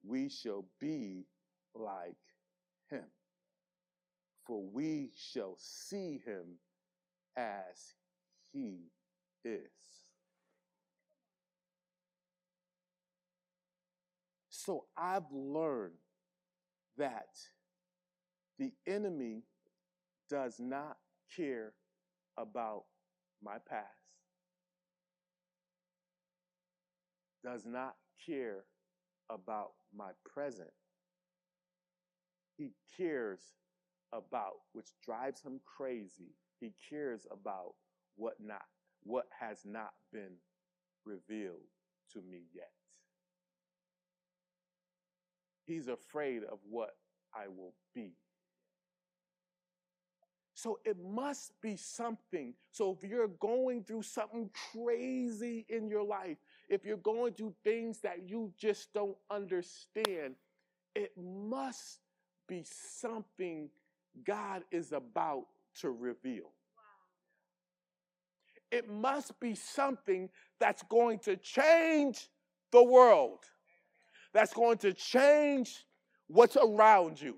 [0.04, 1.26] we shall be
[1.74, 2.16] like
[2.90, 3.04] him.
[4.46, 6.60] For we shall see him
[7.36, 7.96] as
[8.54, 8.92] he
[9.44, 10.05] is.
[14.66, 15.94] So I've learned
[16.98, 17.28] that
[18.58, 19.44] the enemy
[20.28, 20.98] does not
[21.36, 21.74] care
[22.36, 22.86] about
[23.44, 23.86] my past,
[27.44, 27.94] does not
[28.26, 28.64] care
[29.30, 30.72] about my present.
[32.58, 33.42] He cares
[34.14, 36.34] about, which drives him crazy.
[36.60, 37.74] He cares about
[38.16, 38.66] what not,
[39.04, 40.38] what has not been
[41.06, 41.70] revealed
[42.14, 42.72] to me yet.
[45.66, 46.96] He's afraid of what
[47.34, 48.14] I will be.
[50.54, 52.54] So it must be something.
[52.72, 56.38] So if you're going through something crazy in your life,
[56.70, 60.36] if you're going through things that you just don't understand,
[60.96, 62.00] it must
[62.48, 63.70] be something
[64.24, 65.48] God is about
[65.82, 66.52] to reveal.
[68.72, 72.30] It must be something that's going to change
[72.72, 73.40] the world,
[74.36, 75.86] that's going to change
[76.28, 77.38] what's around you,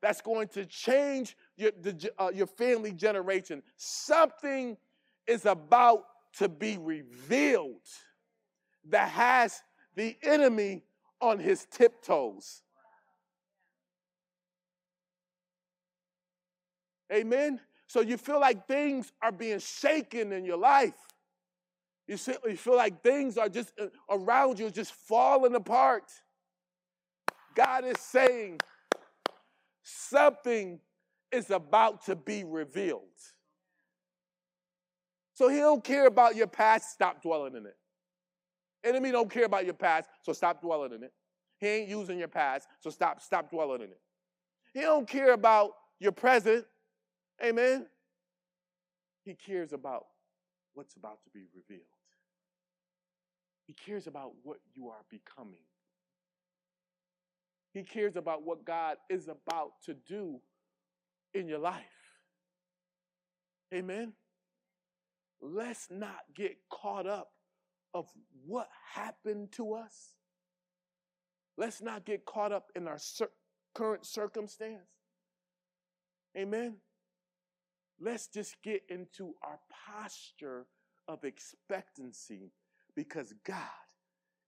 [0.00, 3.62] that's going to change your, the, uh, your family generation.
[3.76, 4.78] Something
[5.26, 6.04] is about
[6.38, 7.86] to be revealed
[8.88, 9.60] that has
[9.96, 10.82] the enemy
[11.20, 12.62] on his tiptoes.
[17.12, 17.60] Amen.
[17.86, 20.94] So you feel like things are being shaken in your life.
[22.06, 26.10] You feel like things are just uh, around you, just falling apart.
[27.54, 28.60] God is saying
[29.82, 30.80] something
[31.32, 33.02] is about to be revealed.
[35.34, 37.76] So he don't care about your past, stop dwelling in it.
[38.84, 41.12] Enemy don't care about your past, so stop dwelling in it.
[41.58, 44.00] He ain't using your past, so stop stop dwelling in it.
[44.72, 46.64] He don't care about your present.
[47.44, 47.86] Amen.
[49.24, 50.06] He cares about
[50.74, 51.86] what's about to be revealed.
[53.66, 55.60] He cares about what you are becoming.
[57.72, 60.40] He cares about what God is about to do
[61.34, 61.84] in your life.
[63.72, 64.12] Amen.
[65.40, 67.30] Let's not get caught up
[67.94, 68.06] of
[68.44, 70.16] what happened to us.
[71.56, 73.30] Let's not get caught up in our cir-
[73.74, 74.88] current circumstance.
[76.36, 76.76] Amen.
[78.00, 80.66] Let's just get into our posture
[81.06, 82.52] of expectancy
[82.96, 83.56] because God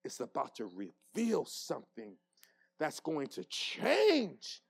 [0.04, 2.16] is about to reveal something
[2.78, 4.62] that's going to change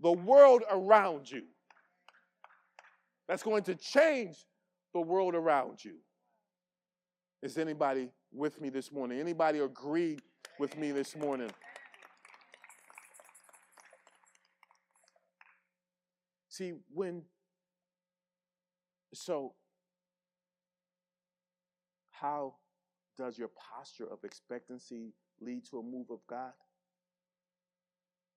[0.00, 1.42] the world around you.
[3.28, 4.36] That's going to change
[4.92, 5.94] the world around you.
[7.42, 9.20] Is anybody with me this morning?
[9.20, 10.18] Anybody agree
[10.58, 11.50] with me this morning?
[16.48, 17.22] See, when,
[19.12, 19.54] so,
[22.12, 22.54] how
[23.18, 26.52] does your posture of expectancy lead to a move of God?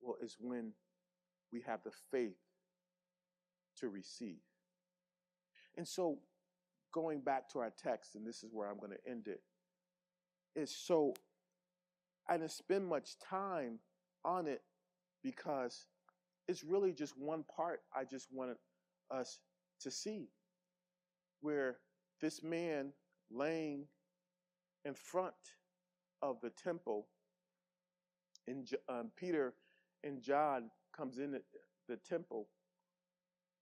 [0.01, 0.73] Well, it's when
[1.51, 2.37] we have the faith
[3.77, 4.39] to receive.
[5.75, 6.19] And so,
[6.93, 9.41] going back to our text, and this is where I'm going to end it,
[10.55, 11.13] is so
[12.27, 13.79] I didn't spend much time
[14.25, 14.61] on it
[15.23, 15.85] because
[16.47, 18.57] it's really just one part I just wanted
[19.11, 19.39] us
[19.81, 20.29] to see
[21.41, 21.77] where
[22.21, 22.91] this man
[23.29, 23.85] laying
[24.85, 25.35] in front
[26.21, 27.07] of the temple
[28.47, 29.53] and um, Peter
[30.07, 32.47] and John comes in the, temple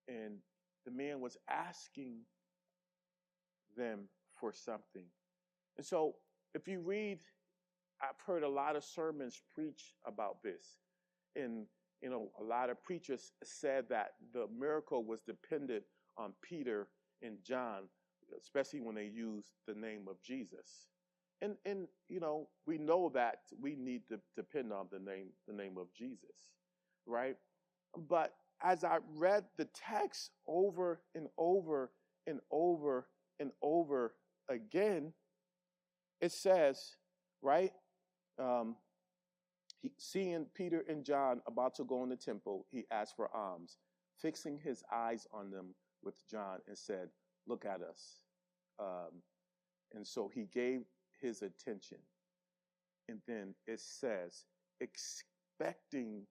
[0.08, 0.38] and
[0.86, 2.20] the man was asking
[3.78, 4.08] them
[4.40, 5.06] for something.
[5.78, 6.16] And so
[6.54, 7.20] if you read
[8.02, 10.80] I've heard a lot of sermons preach about this
[11.36, 11.66] and
[12.02, 15.84] you know, a lot of preachers said that the miracle was dependent
[16.18, 16.88] on Peter
[17.22, 17.84] and John,
[18.40, 20.88] especially when they used the name of Jesus.
[21.42, 25.54] And and you know, we know that we need to depend on the name the
[25.54, 26.52] name of Jesus,
[27.06, 27.36] right?
[27.98, 28.34] But
[28.64, 31.92] as I read the text over and over
[32.26, 33.08] and over
[33.40, 34.16] and over
[34.50, 35.14] again,
[36.22, 36.96] it says,
[37.42, 37.72] right?
[38.40, 38.76] Um,
[39.98, 43.78] seeing Peter and John about to go in the temple, he asked for alms,
[44.22, 47.10] fixing his eyes on them with John and said,
[47.48, 48.22] Look at us.
[48.80, 49.22] Um,
[49.94, 50.82] and so he gave
[51.22, 51.98] his attention.
[53.08, 54.46] And then it says,
[54.82, 56.24] expecting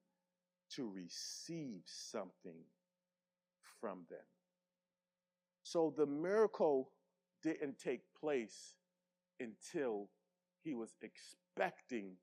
[0.74, 2.64] to receive something
[3.80, 4.18] from them.
[5.62, 6.90] So the miracle
[7.42, 8.74] didn't take place
[9.40, 10.08] until
[10.62, 12.16] he was expecting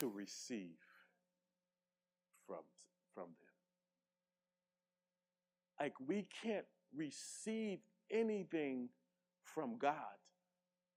[0.00, 0.76] to receive
[2.46, 2.64] from,
[3.14, 3.48] from them.
[5.80, 7.78] Like we can't receive
[8.10, 8.88] anything
[9.42, 10.18] from God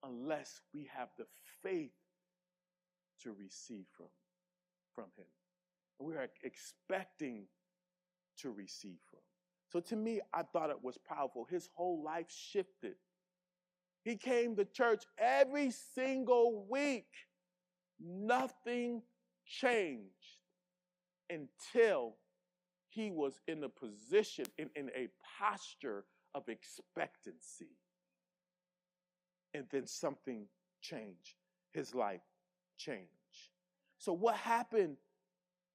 [0.03, 1.25] unless we have the
[1.63, 1.91] faith
[3.23, 4.07] to receive from,
[4.95, 5.25] from Him.
[5.99, 7.45] We are expecting
[8.39, 9.19] to receive from.
[9.71, 11.45] So to me, I thought it was powerful.
[11.49, 12.95] His whole life shifted.
[14.03, 17.07] He came to church every single week
[18.03, 19.03] Nothing
[19.45, 20.41] changed
[21.29, 22.15] until
[22.89, 27.77] he was in a position, in, in a posture of expectancy.
[29.53, 30.45] And then something
[30.81, 31.35] changed.
[31.71, 32.21] His life
[32.77, 33.09] changed.
[33.97, 34.97] So, what happened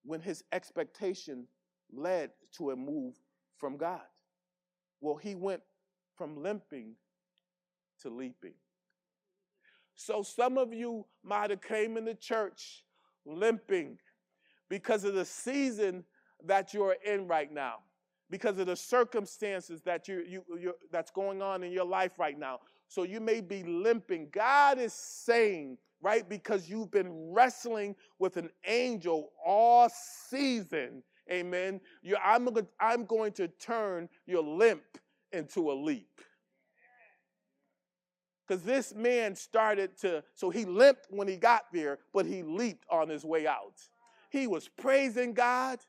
[0.04, 1.46] when his expectation
[1.92, 3.14] led to a move
[3.58, 4.00] from God?
[5.00, 5.62] Well, he went
[6.16, 6.94] from limping
[8.02, 8.54] to leaping.
[9.94, 12.84] So some of you might have came into church
[13.24, 13.98] limping
[14.68, 16.04] because of the season
[16.44, 17.76] that you're in right now,
[18.30, 22.60] because of the circumstances that you, you that's going on in your life right now.
[22.88, 24.28] So you may be limping.
[24.32, 29.90] God is saying, right, because you've been wrestling with an angel all
[30.28, 31.02] season.
[31.30, 31.80] Amen.
[32.02, 32.48] You, I'm,
[32.80, 34.84] I'm going to turn your limp
[35.32, 36.20] into a leap.
[38.46, 42.84] Because this man started to, so he limped when he got there, but he leaped
[42.88, 43.74] on his way out.
[44.30, 45.80] He was praising God,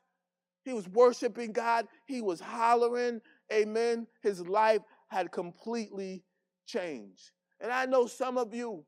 [0.64, 3.20] he was worshiping God, he was hollering,
[3.52, 4.08] amen.
[4.22, 6.24] His life had completely
[6.68, 7.32] changed.
[7.60, 8.84] And I know some of you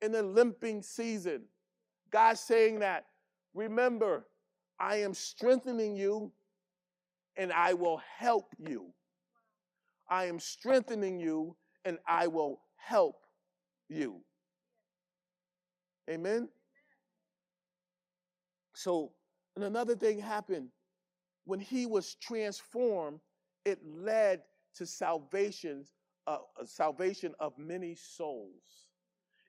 [0.00, 1.42] in the limping season,
[2.10, 3.06] God saying that,
[3.54, 4.26] remember,
[4.78, 6.30] I am strengthening you
[7.36, 8.92] and I will help you.
[10.08, 13.26] I am strengthening you and I will help
[13.88, 14.20] you.
[16.08, 16.48] Amen?
[18.74, 19.12] So,
[19.56, 20.68] and another thing happened.
[21.44, 23.20] When he was transformed,
[23.64, 24.42] it led
[24.76, 25.84] to salvation,
[26.26, 28.86] uh, salvation of many souls.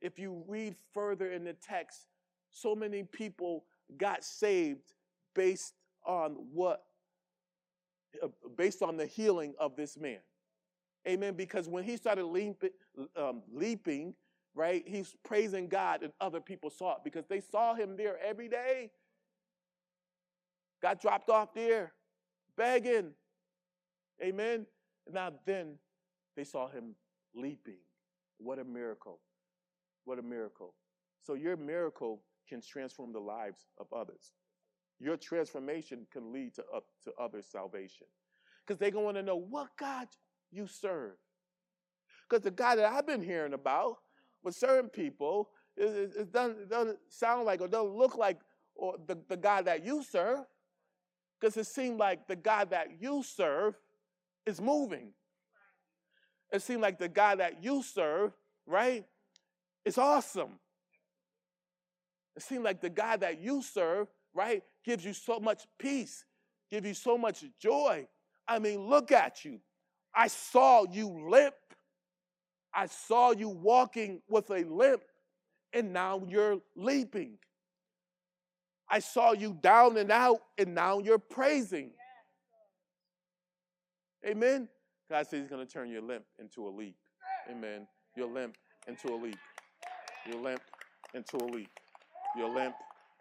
[0.02, 2.08] If you read further in the text,
[2.52, 3.66] so many people
[3.98, 4.94] got saved
[5.34, 5.74] based
[6.06, 6.84] on what,
[8.22, 10.20] uh, based on the healing of this man.
[11.08, 11.36] Amen.
[11.36, 12.72] Because when he started leaping,
[13.16, 14.14] um, leaping,
[14.54, 18.49] right, he's praising God and other people saw it because they saw him there every
[18.49, 18.91] day.
[20.82, 21.94] Got dropped off there,
[22.56, 23.12] begging.
[24.22, 24.66] Amen.
[25.12, 25.76] Now then
[26.38, 26.96] they saw him
[27.36, 27.80] leaping.
[28.38, 29.20] What a miracle.
[30.06, 30.76] What a miracle.
[31.24, 34.32] So your miracle can transform the lives of others.
[35.00, 38.08] Your transformation can lead to, up to others' salvation.
[38.66, 40.08] Because they're going to know what God
[40.52, 41.16] you serve.
[42.30, 43.98] Because the God that I've been hearing about
[44.44, 48.40] with certain people, it, it, doesn't, it doesn't sound like or doesn't look like
[48.76, 50.46] or the, the God that you serve.
[51.40, 53.76] Because it seemed like the God that you serve
[54.46, 55.14] is moving.
[56.52, 58.32] It seemed like the God that you serve,
[58.65, 59.06] right,
[59.86, 60.60] is awesome.
[62.36, 66.24] It seemed like the God that you serve, right, gives you so much peace,
[66.69, 68.07] gives you so much joy.
[68.48, 69.60] I mean, look at you.
[70.15, 71.56] I saw you limp.
[72.74, 75.02] I saw you walking with a limp,
[75.74, 77.40] and now you're leaping.
[78.90, 81.91] I saw you down and out, and now you're praising.
[84.26, 84.69] Amen.
[85.10, 86.96] God says He's going to turn your limp into a leap.
[87.50, 87.88] Amen.
[88.16, 88.56] Your limp
[88.88, 89.38] into a leap.
[90.30, 90.62] Your limp
[91.14, 91.70] into a leap.
[92.38, 92.76] Your limp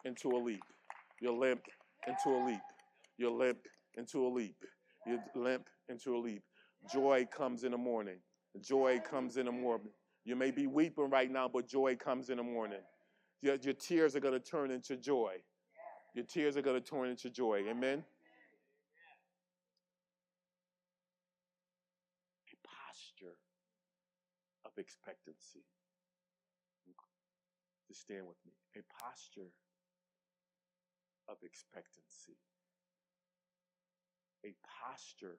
[0.05, 0.63] into a leap.
[1.21, 1.63] Your limp
[2.07, 2.61] into a leap.
[3.19, 3.59] Your limp
[3.97, 4.57] into a leap.
[5.07, 6.43] Your limp into a leap.
[6.93, 8.19] Joy comes in the morning.
[8.61, 9.89] Joy comes in the morning.
[10.25, 12.81] You may be weeping right now, but joy comes in the morning.
[13.43, 15.37] Your, your tears are going to turn into joy.
[16.15, 17.63] Your tears are going to turn into joy.
[17.69, 18.03] Amen.
[22.49, 23.37] A posture
[24.78, 25.65] expectancy.
[27.89, 28.53] To stand with me.
[28.77, 29.53] A posture
[31.28, 32.36] of expectancy.
[34.44, 35.39] A posture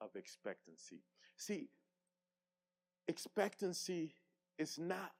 [0.00, 1.02] of expectancy.
[1.36, 1.68] See,
[3.08, 4.14] expectancy
[4.58, 5.12] is not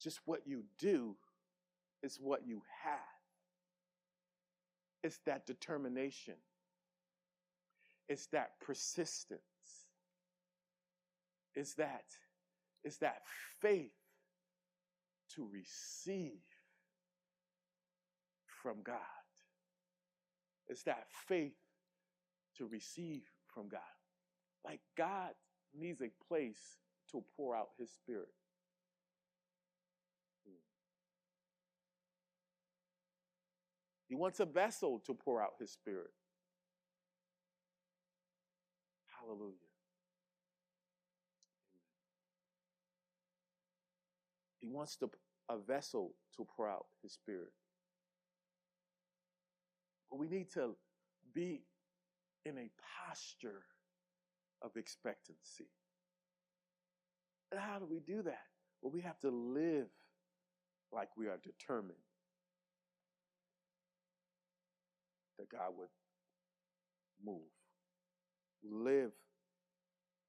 [0.00, 1.16] just what you do,
[2.02, 2.98] it's what you have.
[5.02, 6.34] It's that determination.
[8.08, 9.40] It's that persistence.
[11.60, 12.06] It's that
[12.84, 13.20] is that
[13.60, 13.92] faith
[15.34, 16.40] to receive
[18.62, 18.96] from God.
[20.68, 21.58] It's that faith
[22.56, 23.80] to receive from God.
[24.64, 25.32] Like God
[25.74, 26.78] needs a place
[27.12, 28.32] to pour out his spirit.
[34.08, 36.10] He wants a vessel to pour out his spirit.
[39.20, 39.69] Hallelujah.
[44.72, 44.98] Wants
[45.48, 47.52] a vessel to pour out his spirit.
[50.10, 50.76] But we need to
[51.34, 51.62] be
[52.44, 52.70] in a
[53.06, 53.62] posture
[54.62, 55.68] of expectancy.
[57.50, 58.46] And how do we do that?
[58.82, 59.88] Well, we have to live
[60.92, 61.98] like we are determined
[65.38, 65.88] that God would
[67.24, 67.40] move.
[68.62, 69.12] Live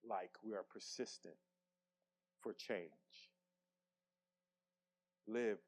[0.07, 1.35] like we are persistent
[2.41, 3.30] for change.
[5.31, 5.59] Live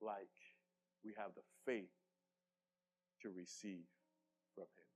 [0.00, 0.32] like
[1.04, 1.90] we have the faith
[3.22, 3.84] to receive
[4.54, 4.88] from Him.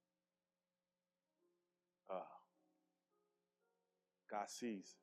[2.16, 2.40] Uh,
[4.30, 4.96] God sees.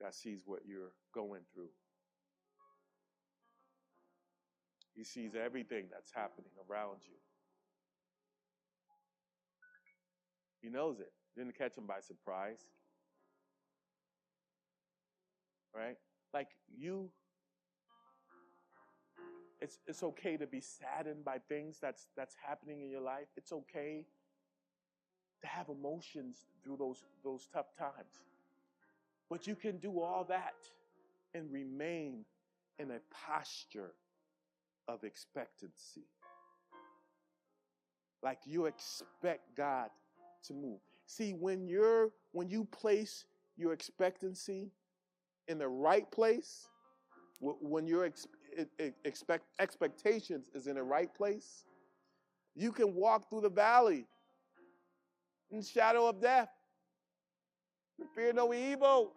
[0.00, 1.70] God sees what you're going through.
[4.94, 7.16] He sees everything that's happening around you.
[10.60, 11.12] He knows it.
[11.36, 12.60] Didn't catch him by surprise.
[15.74, 15.96] Right?
[16.32, 17.10] Like you
[19.60, 23.28] it's it's okay to be saddened by things that's that's happening in your life.
[23.36, 24.04] It's okay
[25.40, 28.22] to have emotions through those those tough times.
[29.30, 30.54] But you can do all that
[31.34, 32.24] and remain
[32.78, 33.92] in a posture
[34.88, 36.06] of expectancy.
[38.22, 39.90] Like you expect God
[40.46, 40.80] to move.
[41.06, 43.24] See, when you're when you place
[43.56, 44.72] your expectancy
[45.48, 46.68] in the right place,
[47.40, 48.26] when your ex,
[49.04, 51.64] expect expectations is in the right place,
[52.54, 54.06] you can walk through the valley
[55.50, 56.48] in shadow of death.
[58.14, 59.12] Fear no evil.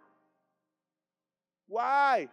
[1.67, 2.27] Why?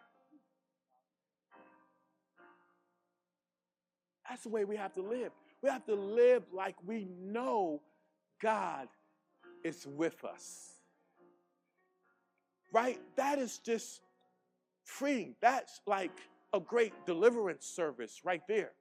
[4.28, 5.32] That's the way we have to live.
[5.62, 7.80] We have to live like we know
[8.40, 8.88] God
[9.64, 10.81] is with us.
[12.72, 13.00] Right?
[13.16, 14.02] That is just
[14.84, 15.36] freeing.
[15.40, 16.12] That's like
[16.54, 18.72] a great deliverance service right there.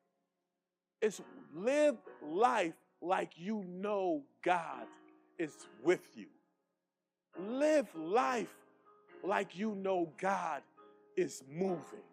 [1.01, 1.21] It's
[1.55, 4.85] live life like you know God
[5.39, 6.27] is with you.
[7.39, 8.53] Live life
[9.23, 10.61] like you know God
[11.17, 12.05] is moving.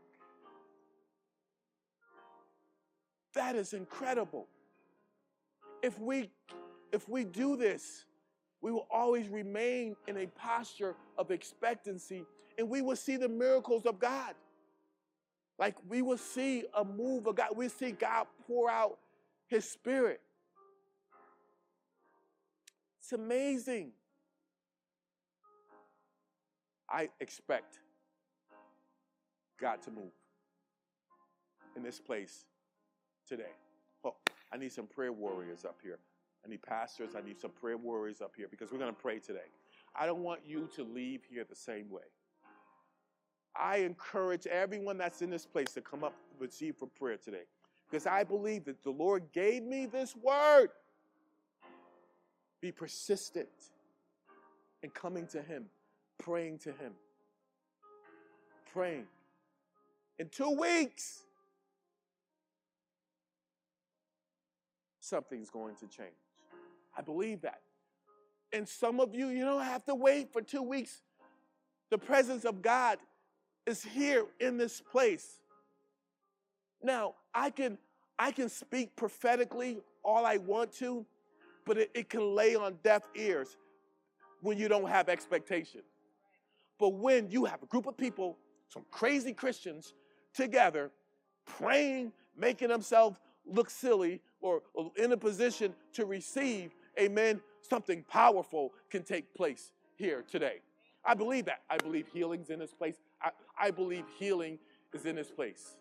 [3.35, 4.49] That is incredible.
[5.83, 6.31] if we
[6.93, 8.05] if we do this,
[8.61, 12.25] we will always remain in a posture of expectancy
[12.59, 14.35] and we will see the miracles of God.
[15.59, 17.51] Like we will see a move of God.
[17.57, 18.99] We see God pour out
[19.47, 20.21] his spirit.
[23.01, 23.93] It's amazing.
[26.91, 27.79] I expect
[29.61, 30.13] God to move
[31.77, 32.45] in this place
[33.27, 33.53] today.
[34.05, 34.15] Oh,
[34.53, 35.99] I need some prayer warriors up here.
[36.45, 37.11] I need pastors.
[37.17, 39.51] I need some prayer warriors up here because we're going to pray today.
[39.95, 42.03] I don't want you to leave here the same way.
[43.57, 47.45] I encourage everyone that's in this place to come up and receive for prayer today
[47.91, 50.69] because I believe that the Lord gave me this word.
[52.61, 53.49] Be persistent
[54.83, 55.67] in coming to Him,
[56.19, 56.93] praying to Him,
[58.73, 59.07] praying.
[60.19, 61.23] In two weeks,
[65.01, 66.28] something's going to change.
[66.99, 67.61] I believe that.
[68.53, 71.03] And some of you, you don't have to wait for two weeks.
[71.91, 72.99] The presence of God
[73.67, 75.41] is here in this place.
[76.83, 77.79] Now, I can
[78.19, 81.07] I can speak prophetically all I want to,
[81.65, 83.57] but it, it can lay on deaf ears
[84.41, 85.83] when you don't have expectation.
[86.81, 88.37] But when you have a group of people,
[88.69, 89.95] some crazy Christians
[90.35, 90.91] together,
[91.47, 98.73] praying, making themselves look silly or, or in a position to receive, amen, something powerful
[98.91, 100.61] can take place here today.
[101.05, 101.63] I believe that.
[101.71, 102.97] I believe healing's in this place.
[103.23, 104.59] I, I believe healing
[104.93, 105.77] is in this place.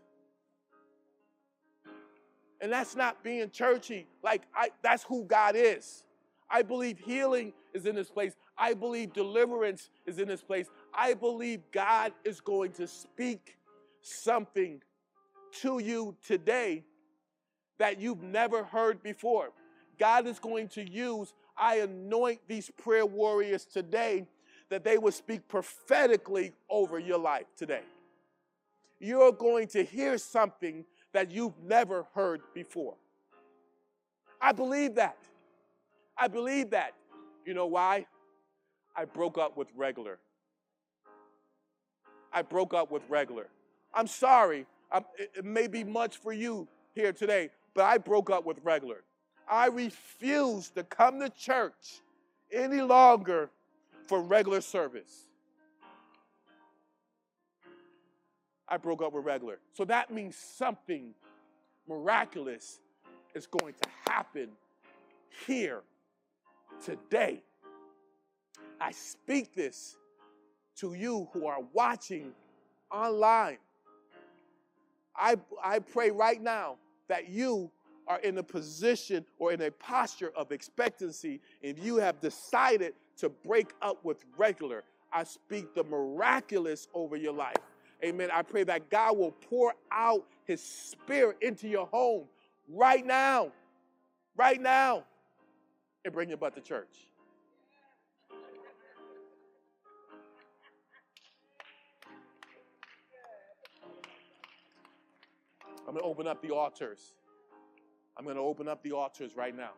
[2.61, 4.07] And that's not being churchy.
[4.23, 6.03] Like I that's who God is.
[6.49, 8.34] I believe healing is in this place.
[8.57, 10.68] I believe deliverance is in this place.
[10.94, 13.57] I believe God is going to speak
[14.02, 14.81] something
[15.61, 16.84] to you today
[17.77, 19.52] that you've never heard before.
[19.99, 24.28] God is going to use, I anoint these prayer warriors today
[24.69, 27.84] that they would speak prophetically over your life today.
[28.99, 32.95] You're going to hear something that you've never heard before.
[34.41, 35.18] I believe that.
[36.18, 36.94] I believe that.
[37.45, 38.06] You know why?
[38.95, 40.19] I broke up with regular.
[42.34, 43.48] I broke up with regular.
[43.94, 44.65] I'm sorry.
[44.91, 49.03] I'm, it may be much for you here today, but I broke up with regular.
[49.49, 52.02] I refuse to come to church
[52.52, 53.49] any longer
[54.07, 55.28] for regular service.
[58.68, 59.60] I broke up with regular.
[59.74, 61.14] So that means something
[61.88, 62.80] miraculous
[63.34, 64.49] is going to happen
[65.45, 65.82] here
[66.84, 67.41] today.
[68.80, 69.95] I speak this
[70.78, 72.34] to you who are watching
[72.91, 73.57] online.
[75.15, 76.76] I, I pray right now
[77.07, 77.72] that you
[78.08, 83.30] are in a position or in a posture of expectancy if you have decided to
[83.30, 84.84] break up with regular.
[85.12, 87.56] I speak the miraculous over your life.
[88.04, 88.30] Amen.
[88.32, 92.26] I pray that God will pour out his spirit into your home
[92.70, 93.52] right now.
[94.36, 95.04] Right now.
[96.06, 97.08] And bring your butt to church.
[105.88, 107.14] I'm going to open up the altars.
[108.18, 109.72] I'm going to open up the altars right now.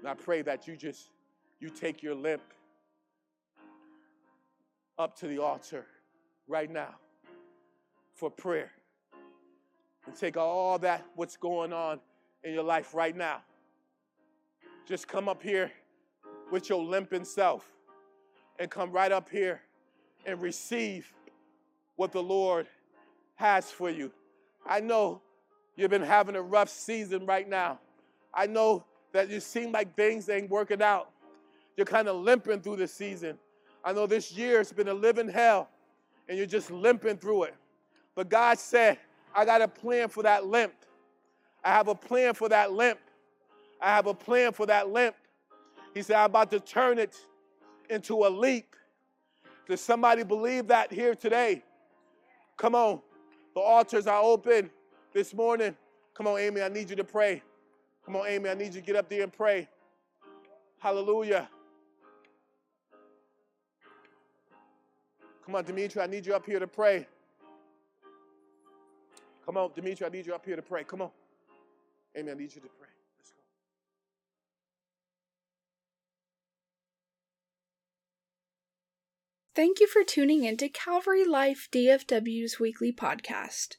[0.00, 1.08] And I pray that you just
[1.58, 2.42] you take your limp
[4.98, 5.86] up to the altar
[6.46, 6.94] right now
[8.14, 8.72] for prayer.
[10.06, 11.98] And take all that, what's going on
[12.44, 13.40] in your life right now.
[14.86, 15.72] Just come up here
[16.52, 17.72] with your limping self
[18.58, 19.62] and come right up here
[20.26, 21.12] and receive
[21.96, 22.68] what the Lord
[23.34, 24.12] has for you.
[24.64, 25.22] I know
[25.76, 27.78] you've been having a rough season right now.
[28.34, 31.10] I know that you seem like things ain't working out.
[31.76, 33.38] You're kind of limping through the season.
[33.84, 35.68] I know this year it's been a living hell
[36.28, 37.54] and you're just limping through it.
[38.14, 38.98] But God said,
[39.34, 40.72] I got a plan for that limp.
[41.62, 42.98] I have a plan for that limp.
[43.80, 45.14] I have a plan for that limp.
[45.94, 47.16] He said, I'm about to turn it
[47.90, 48.74] into a leap.
[49.68, 51.62] Does somebody believe that here today?
[52.56, 53.00] Come on.
[53.54, 54.70] The altars are open
[55.16, 55.74] this morning.
[56.12, 57.42] Come on, Amy, I need you to pray.
[58.04, 59.66] Come on, Amy, I need you to get up there and pray.
[60.78, 61.48] Hallelujah.
[65.44, 67.06] Come on, Dimitri, I need you up here to pray.
[69.46, 70.84] Come on, Dimitri, I need you up here to pray.
[70.84, 71.10] Come on.
[72.14, 72.88] Amy, I need you to pray.
[73.18, 73.38] Let's go.
[79.54, 83.76] Thank you for tuning into Calvary Life DFW's weekly podcast.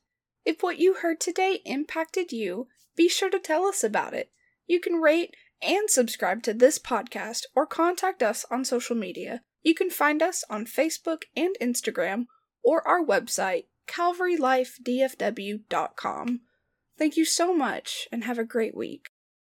[0.48, 4.32] If what you heard today impacted you, be sure to tell us about it.
[4.66, 9.42] You can rate and subscribe to this podcast or contact us on social media.
[9.62, 12.28] You can find us on Facebook and Instagram
[12.64, 16.40] or our website, calvarylifedfw.com.
[16.98, 19.10] Thank you so much and have a great week.